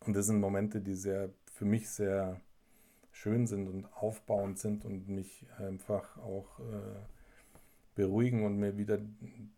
[0.00, 2.40] Und das sind Momente, die sehr für mich sehr
[3.12, 7.15] schön sind und aufbauend sind und mich einfach auch äh,
[7.96, 9.00] beruhigen und mir wieder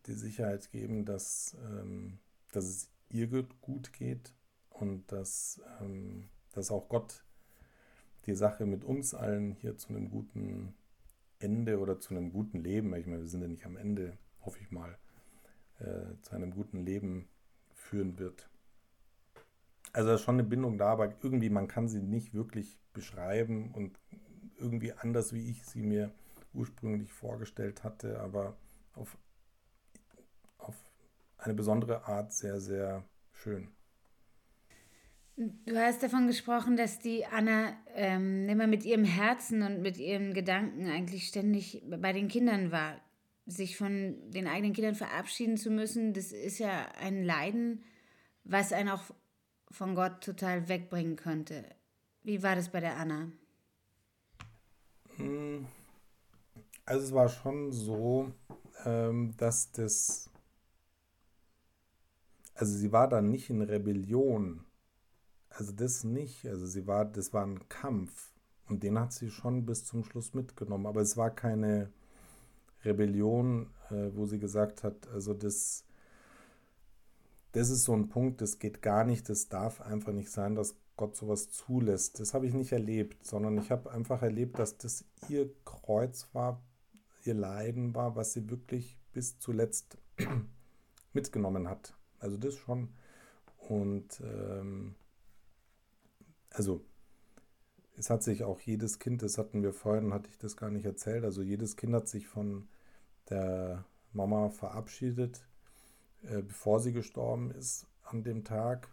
[0.07, 2.19] die Sicherheit geben, dass, ähm,
[2.53, 3.27] dass es ihr
[3.61, 4.33] gut geht
[4.71, 7.25] und dass, ähm, dass auch Gott
[8.27, 10.75] die Sache mit uns allen hier zu einem guten
[11.41, 14.61] Ende oder zu einem guten Leben, ich meine, wir sind ja nicht am Ende, hoffe
[14.61, 14.97] ich mal,
[15.81, 17.29] äh, zu einem guten Leben
[17.75, 18.49] führen wird.
[19.93, 23.99] Also ist schon eine Bindung da, aber irgendwie man kann sie nicht wirklich beschreiben und
[24.59, 26.13] irgendwie anders, wie ich sie mir
[26.53, 28.57] ursprünglich vorgestellt hatte, aber
[28.95, 29.17] auf,
[30.59, 30.77] auf
[31.39, 33.69] eine besondere Art sehr, sehr schön.
[35.37, 40.35] Du hast davon gesprochen, dass die Anna ähm, immer mit ihrem Herzen und mit ihren
[40.35, 43.01] Gedanken eigentlich ständig bei den Kindern war.
[43.47, 47.85] Sich von den eigenen Kindern verabschieden zu müssen, das ist ja ein Leiden,
[48.43, 49.05] was einen auch
[49.71, 51.65] von Gott total wegbringen könnte.
[52.25, 53.31] Wie war das bei der Anna?
[55.17, 55.67] Hm,
[56.89, 58.33] also es war schon so,
[58.87, 60.31] ähm, dass das,
[62.55, 64.65] also sie war dann nicht in Rebellion,
[65.51, 68.33] also das nicht, also sie war, das war ein Kampf
[68.69, 71.93] und den hat sie schon bis zum Schluss mitgenommen, aber es war keine
[72.85, 75.85] Rebellion, äh, wo sie gesagt hat, also das,
[77.53, 80.75] das ist so ein Punkt, das geht gar nicht, das darf einfach nicht sein, dass
[80.97, 82.19] Gott sowas zulässt.
[82.19, 86.63] Das habe ich nicht erlebt, sondern ich habe einfach erlebt, dass das ihr Kreuz war,
[87.25, 89.99] ihr Leiden war, was sie wirklich bis zuletzt
[91.13, 91.95] mitgenommen hat.
[92.19, 92.91] Also das schon.
[93.57, 94.95] Und ähm,
[96.51, 96.85] also
[97.97, 100.85] es hat sich auch jedes Kind, das hatten wir vorhin, hatte ich das gar nicht
[100.85, 102.69] erzählt, also jedes Kind hat sich von
[103.29, 105.47] der Mama verabschiedet,
[106.23, 108.89] äh, bevor sie gestorben ist an dem Tag.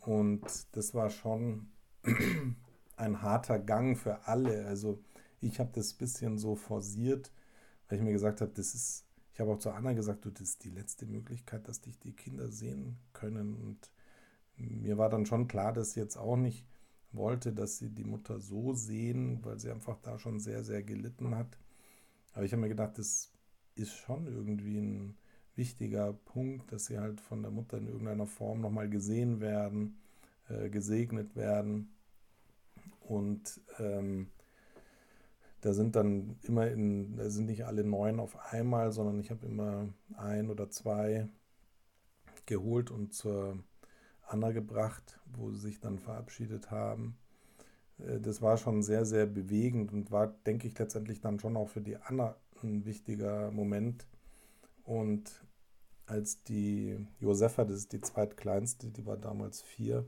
[0.00, 1.68] Und das war schon
[2.96, 4.66] ein harter Gang für alle.
[4.66, 5.02] Also
[5.40, 7.32] ich habe das bisschen so forciert,
[7.90, 10.42] weil ich mir gesagt habe, das ist, ich habe auch zu Anna gesagt, du, das
[10.42, 13.56] ist die letzte Möglichkeit, dass dich die Kinder sehen können.
[13.56, 13.90] Und
[14.56, 16.64] mir war dann schon klar, dass sie jetzt auch nicht
[17.10, 21.34] wollte, dass sie die Mutter so sehen, weil sie einfach da schon sehr, sehr gelitten
[21.34, 21.58] hat.
[22.32, 23.32] Aber ich habe mir gedacht, das
[23.74, 25.16] ist schon irgendwie ein
[25.56, 29.98] wichtiger Punkt, dass sie halt von der Mutter in irgendeiner Form nochmal gesehen werden,
[30.48, 31.92] äh, gesegnet werden.
[33.00, 34.28] Und ähm,
[35.60, 39.46] da sind dann immer in, da sind nicht alle neun auf einmal, sondern ich habe
[39.46, 41.28] immer ein oder zwei
[42.46, 43.58] geholt und zur
[44.22, 47.16] Anna gebracht, wo sie sich dann verabschiedet haben.
[47.98, 51.68] Äh, das war schon sehr, sehr bewegend und war, denke ich, letztendlich dann schon auch
[51.68, 54.06] für die Anna ein wichtiger Moment.
[54.84, 55.44] Und
[56.06, 60.06] als die Josefa, das ist die zweitkleinste, die war damals vier,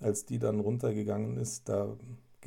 [0.00, 1.96] als die dann runtergegangen ist, da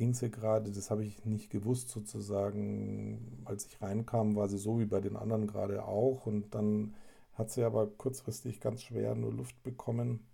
[0.00, 4.80] ging sie gerade, das habe ich nicht gewusst sozusagen, als ich reinkam, war sie so
[4.80, 6.24] wie bei den anderen gerade auch.
[6.24, 6.94] Und dann
[7.34, 10.26] hat sie aber kurzfristig ganz schwer nur Luft bekommen,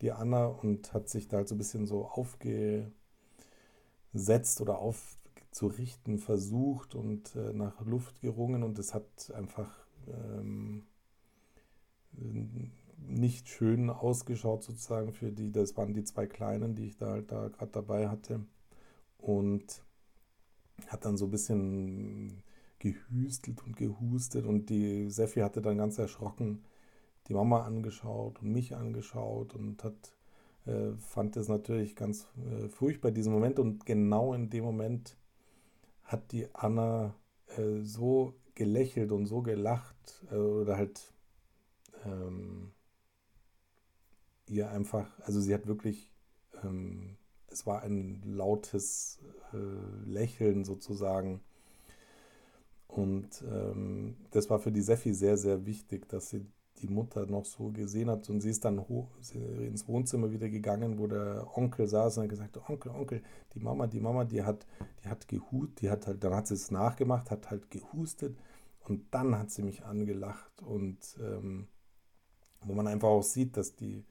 [0.00, 2.92] die Anna, und hat sich da halt so ein bisschen so aufgesetzt
[4.62, 8.62] oder aufzurichten versucht und äh, nach Luft gerungen.
[8.62, 10.86] Und es hat einfach ähm,
[13.06, 17.30] nicht schön ausgeschaut sozusagen für die, das waren die zwei Kleinen, die ich da halt
[17.30, 18.40] da gerade dabei hatte
[19.24, 19.82] und
[20.88, 22.42] hat dann so ein bisschen
[22.78, 26.64] gehüstelt und gehustet und die Seffi hatte dann ganz erschrocken
[27.28, 30.14] die Mama angeschaut und mich angeschaut und hat
[30.66, 35.16] äh, fand es natürlich ganz äh, furchtbar diesen Moment und genau in dem Moment
[36.02, 37.14] hat die Anna
[37.56, 41.14] äh, so gelächelt und so gelacht äh, oder halt
[42.04, 42.72] ähm,
[44.48, 46.10] ihr einfach, also sie hat wirklich,
[46.62, 47.16] ähm,
[47.54, 49.18] es war ein lautes
[49.52, 51.40] äh, Lächeln sozusagen.
[52.88, 56.46] Und ähm, das war für die Seffi sehr, sehr wichtig, dass sie
[56.82, 58.28] die Mutter noch so gesehen hat.
[58.28, 62.30] Und sie ist dann hoch, ins Wohnzimmer wieder gegangen, wo der Onkel saß und hat
[62.30, 63.22] gesagt, Onkel, Onkel,
[63.54, 64.66] die Mama, die Mama, die hat,
[65.02, 68.36] die hat gehut, die hat halt, dann hat sie es nachgemacht, hat halt gehustet
[68.80, 70.62] und dann hat sie mich angelacht.
[70.62, 71.68] Und ähm,
[72.60, 74.04] wo man einfach auch sieht, dass die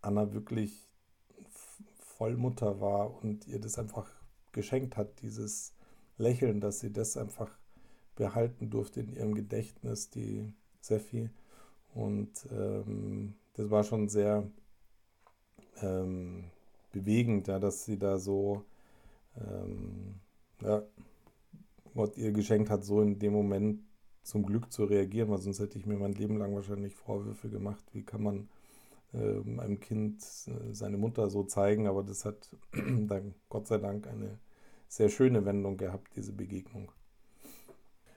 [0.00, 0.91] Anna wirklich
[2.22, 4.08] Vollmutter war und ihr das einfach
[4.52, 5.74] geschenkt hat, dieses
[6.18, 7.50] Lächeln, dass sie das einfach
[8.14, 11.30] behalten durfte in ihrem Gedächtnis, die Seffi.
[11.94, 14.48] Und ähm, das war schon sehr
[15.80, 16.44] ähm,
[16.92, 18.62] bewegend, ja, dass sie da so,
[19.36, 20.20] ähm,
[20.60, 20.80] ja,
[21.92, 23.80] Gott ihr geschenkt hat, so in dem Moment
[24.22, 27.82] zum Glück zu reagieren, weil sonst hätte ich mir mein Leben lang wahrscheinlich Vorwürfe gemacht.
[27.92, 28.48] Wie kann man
[29.18, 31.86] einem Kind äh, seine Mutter so zeigen?
[31.88, 34.38] Aber das hat dann Gott sei Dank eine
[34.88, 36.92] sehr schöne Wendung gehabt, diese Begegnung.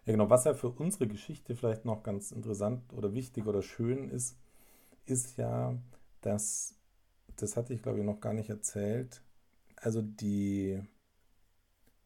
[0.05, 0.29] Ja, genau.
[0.29, 4.37] Was ja für unsere Geschichte vielleicht noch ganz interessant oder wichtig oder schön ist,
[5.05, 5.77] ist ja,
[6.21, 6.75] dass,
[7.37, 9.23] das hatte ich glaube ich noch gar nicht erzählt,
[9.77, 10.81] also die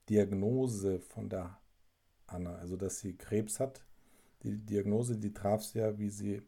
[0.09, 1.57] Diagnose von der
[2.27, 3.85] Anna, also dass sie Krebs hat,
[4.43, 6.41] die Diagnose, die traf sie ja, wie sie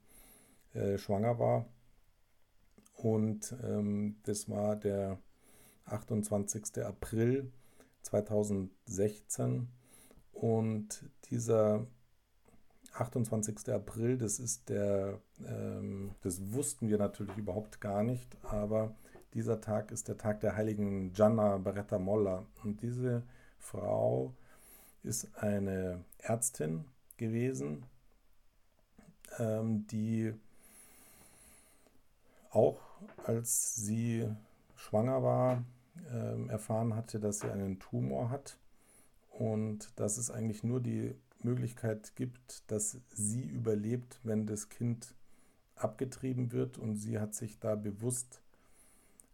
[0.73, 1.67] äh, schwanger war.
[3.01, 5.17] Und ähm, das war der
[5.85, 6.83] 28.
[6.85, 7.51] April
[8.03, 9.67] 2016.
[10.33, 11.87] Und dieser
[12.93, 13.73] 28.
[13.73, 18.95] April, das ist der, ähm, das wussten wir natürlich überhaupt gar nicht, aber
[19.33, 22.45] dieser Tag ist der Tag der heiligen Gianna Beretta Molla.
[22.63, 23.23] Und diese
[23.57, 24.35] Frau
[25.03, 26.85] ist eine Ärztin
[27.17, 27.85] gewesen,
[29.39, 30.33] ähm, die
[32.51, 32.79] auch
[33.23, 34.27] als sie
[34.75, 35.63] schwanger war,
[36.11, 38.57] ähm, erfahren hatte, dass sie einen Tumor hat
[39.29, 45.15] und dass es eigentlich nur die Möglichkeit gibt, dass sie überlebt, wenn das Kind
[45.75, 46.77] abgetrieben wird.
[46.77, 48.41] Und sie hat sich da bewusst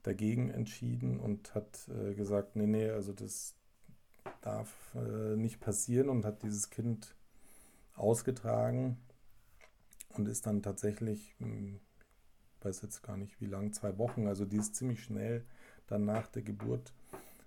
[0.04, 3.56] dagegen entschieden und hat äh, gesagt, nee, nee, also das
[4.42, 7.16] darf äh, nicht passieren und hat dieses Kind
[7.96, 8.98] ausgetragen.
[10.10, 11.80] und ist dann tatsächlich, ich hm,
[12.68, 15.46] weiß jetzt gar nicht wie lang, zwei Wochen, also die ist ziemlich schnell
[15.88, 16.94] dann nach der Geburt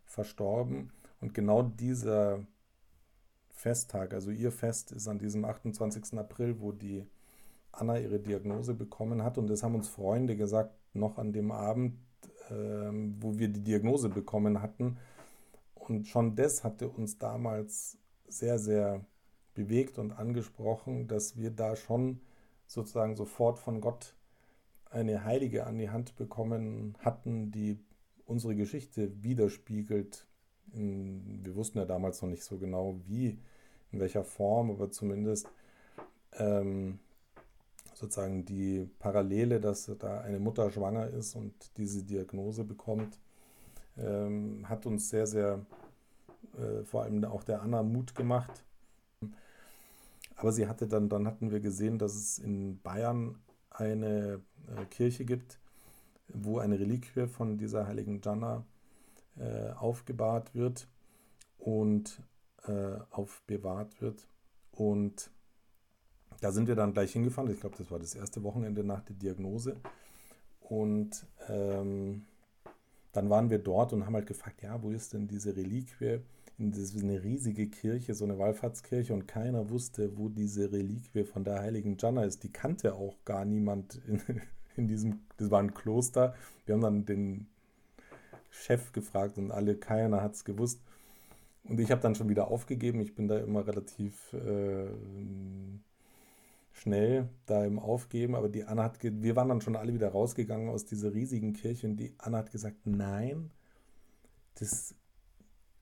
[0.07, 0.93] verstorben.
[1.21, 2.41] Und genau dieser
[3.51, 6.19] Festtag, also ihr Fest ist an diesem 28.
[6.19, 7.05] April, wo die
[7.73, 9.37] Anna ihre Diagnose bekommen hat.
[9.37, 11.99] Und das haben uns Freunde gesagt, noch an dem Abend,
[12.49, 12.91] äh,
[13.21, 14.97] wo wir die Diagnose bekommen hatten.
[15.75, 19.05] Und schon das hatte uns damals sehr, sehr
[19.53, 22.21] bewegt und angesprochen, dass wir da schon
[22.67, 24.15] sozusagen sofort von Gott
[24.91, 27.79] eine Heilige an die Hand bekommen hatten, die
[28.27, 30.27] unsere Geschichte widerspiegelt.
[30.73, 33.39] wir wussten ja damals noch nicht so genau, wie,
[33.93, 35.49] in welcher Form, aber zumindest
[36.35, 37.01] ähm,
[37.95, 43.19] sozusagen die Parallele, dass da eine Mutter schwanger ist und diese Diagnose bekommt,
[43.99, 45.65] ähm, hat uns sehr, sehr,
[46.57, 48.65] äh, vor allem auch der Anna Mut gemacht.
[50.37, 53.37] Aber sie hatte dann, dann hatten wir gesehen, dass es in Bayern
[53.71, 54.41] eine
[54.77, 55.59] äh, Kirche gibt,
[56.29, 58.65] wo eine Reliquie von dieser heiligen Jana
[59.39, 60.87] äh, aufgebahrt wird
[61.59, 62.21] und
[62.67, 64.27] äh, aufbewahrt wird.
[64.73, 65.31] Und
[66.41, 67.51] da sind wir dann gleich hingefahren.
[67.51, 69.77] Ich glaube, das war das erste Wochenende nach der Diagnose.
[70.61, 72.25] Und ähm,
[73.13, 76.21] dann waren wir dort und haben halt gefragt, ja, wo ist denn diese Reliquie?
[76.63, 81.43] Das ist eine riesige Kirche, so eine Wallfahrtskirche und keiner wusste, wo diese Reliquie von
[81.43, 82.43] der heiligen Jana ist.
[82.43, 84.21] Die kannte auch gar niemand in,
[84.77, 86.35] in diesem, das war ein Kloster.
[86.67, 87.47] Wir haben dann den
[88.51, 90.83] Chef gefragt und alle, keiner hat es gewusst.
[91.65, 93.01] Und ich habe dann schon wieder aufgegeben.
[93.01, 94.91] Ich bin da immer relativ äh,
[96.73, 98.35] schnell da im Aufgeben.
[98.35, 101.87] Aber die Anna hat, wir waren dann schon alle wieder rausgegangen aus dieser riesigen Kirche
[101.87, 103.51] und die Anna hat gesagt, nein,
[104.57, 104.95] das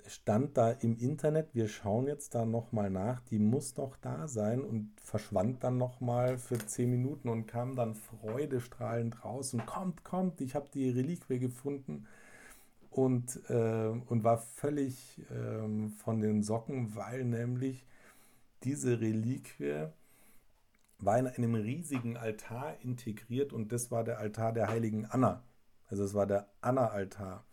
[0.09, 4.61] stand da im Internet, wir schauen jetzt da nochmal nach, die muss doch da sein
[4.63, 10.41] und verschwand dann nochmal für zehn Minuten und kam dann freudestrahlend raus und kommt, kommt,
[10.41, 12.07] ich habe die Reliquie gefunden
[12.91, 17.87] und, äh, und war völlig äh, von den Socken, weil nämlich
[18.65, 19.87] diese Reliquie
[20.99, 25.45] war in einem riesigen Altar integriert und das war der Altar der heiligen Anna.
[25.87, 27.45] Also es war der Anna-Altar.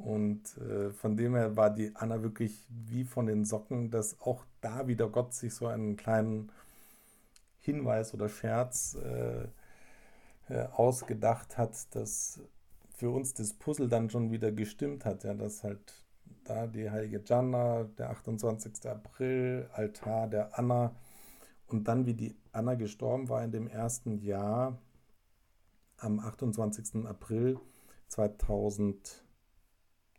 [0.00, 4.44] Und äh, von dem her war die Anna wirklich wie von den Socken, dass auch
[4.62, 6.50] da wieder Gott sich so einen kleinen
[7.58, 9.44] Hinweis oder Scherz äh,
[10.48, 12.40] äh, ausgedacht hat, dass
[12.96, 15.24] für uns das Puzzle dann schon wieder gestimmt hat.
[15.24, 16.04] Ja, dass halt
[16.44, 18.86] da die heilige Jana, der 28.
[18.86, 20.94] April, Altar der Anna
[21.66, 24.78] und dann wie die Anna gestorben war in dem ersten Jahr
[25.98, 27.06] am 28.
[27.06, 27.58] April
[28.08, 29.22] 2000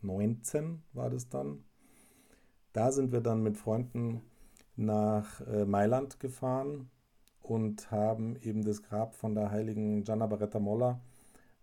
[0.04, 1.64] 19 war das dann.
[2.74, 4.22] Da sind wir dann mit Freunden
[4.76, 6.90] nach äh, Mailand gefahren
[7.42, 11.02] und haben eben das Grab von der heiligen Gianna Barretta Molla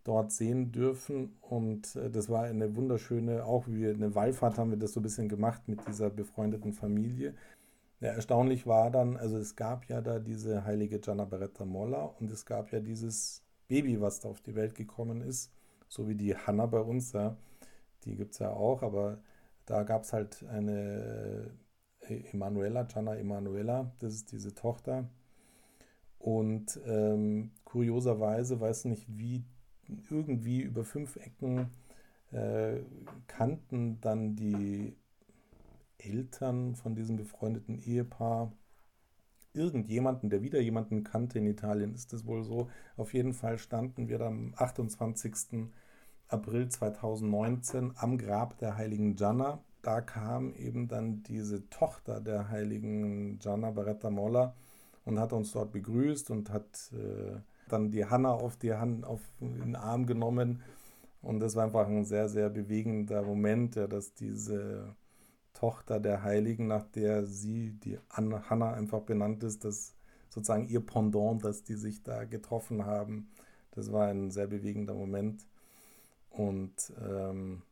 [0.05, 1.37] dort sehen dürfen.
[1.41, 5.03] Und äh, das war eine wunderschöne, auch wie eine Wallfahrt haben wir das so ein
[5.03, 7.35] bisschen gemacht mit dieser befreundeten Familie.
[8.01, 12.31] Ja, erstaunlich war dann, also es gab ja da diese heilige Gianna Barretta Molla und
[12.31, 15.53] es gab ja dieses Baby, was da auf die Welt gekommen ist,
[15.89, 17.37] so wie die Hanna bei uns, ja
[18.05, 19.19] die gibt es ja auch, aber
[19.67, 21.51] da gab es halt eine
[22.01, 25.09] äh, Emanuela, Gianna Emanuela, das ist diese Tochter.
[26.19, 29.45] Und ähm, kurioserweise, weiß nicht wie,
[30.11, 31.71] irgendwie über fünf Ecken
[32.33, 32.81] äh,
[33.27, 34.95] kannten dann die
[35.99, 38.53] Eltern von diesem befreundeten Ehepaar
[39.53, 42.69] irgendjemanden, der wieder jemanden kannte in Italien, ist das wohl so.
[42.97, 45.71] Auf jeden Fall standen wir dann am 28.
[46.29, 49.61] April 2019 am Grab der heiligen Gianna.
[49.83, 54.55] Da kam eben dann diese Tochter der heiligen Gianna Barretta Molla
[55.05, 59.21] und hat uns dort begrüßt und hat äh, dann die Hanna auf, die Hand, auf
[59.41, 60.63] den Arm genommen.
[61.23, 64.95] Und das war einfach ein sehr, sehr bewegender Moment, ja, dass diese
[65.55, 69.95] Tochter der Heiligen, nach der sie, die Hanna einfach benannt ist, dass
[70.29, 73.31] sozusagen ihr Pendant, dass die sich da getroffen haben.
[73.73, 75.47] Das war ein sehr bewegender Moment.
[76.31, 77.63] Und ähm,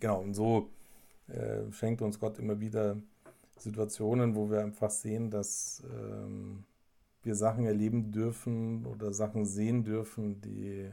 [0.00, 0.70] genau, und so
[1.28, 2.96] äh, schenkt uns Gott immer wieder
[3.58, 6.64] Situationen, wo wir einfach sehen, dass ähm,
[7.22, 10.90] wir Sachen erleben dürfen oder Sachen sehen dürfen, die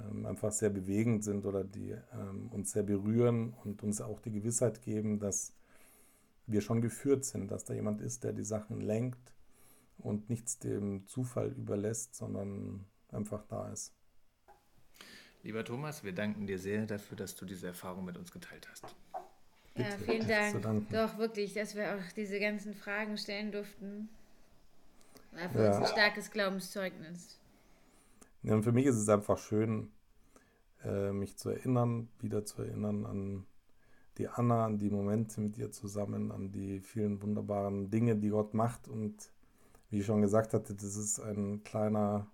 [0.00, 4.32] ähm, einfach sehr bewegend sind oder die ähm, uns sehr berühren und uns auch die
[4.32, 5.52] Gewissheit geben, dass
[6.46, 9.34] wir schon geführt sind, dass da jemand ist, der die Sachen lenkt
[9.98, 13.92] und nichts dem Zufall überlässt, sondern einfach da ist.
[15.46, 18.84] Lieber Thomas, wir danken dir sehr dafür, dass du diese Erfahrung mit uns geteilt hast.
[19.76, 19.88] Bitte.
[19.88, 20.90] Ja, vielen Dank.
[20.90, 24.08] Doch, wirklich, dass wir auch diese ganzen Fragen stellen durften.
[25.30, 27.38] War für uns ein starkes Glaubenszeugnis.
[28.42, 29.92] Ja, und für mich ist es einfach schön,
[30.82, 33.46] äh, mich zu erinnern, wieder zu erinnern an
[34.18, 38.52] die Anna, an die Momente mit ihr zusammen, an die vielen wunderbaren Dinge, die Gott
[38.52, 38.88] macht.
[38.88, 39.30] Und
[39.90, 42.26] wie ich schon gesagt hatte, das ist ein kleiner,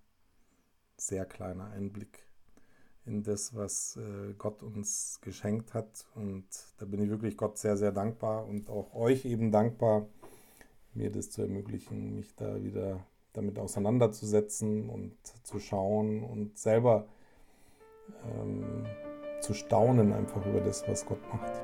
[0.96, 2.31] sehr kleiner Einblick
[3.04, 6.06] in das, was äh, Gott uns geschenkt hat.
[6.14, 6.46] Und
[6.78, 10.06] da bin ich wirklich Gott sehr, sehr dankbar und auch euch eben dankbar,
[10.94, 17.06] mir das zu ermöglichen, mich da wieder damit auseinanderzusetzen und zu schauen und selber
[18.24, 18.86] ähm,
[19.40, 21.60] zu staunen einfach über das, was Gott macht.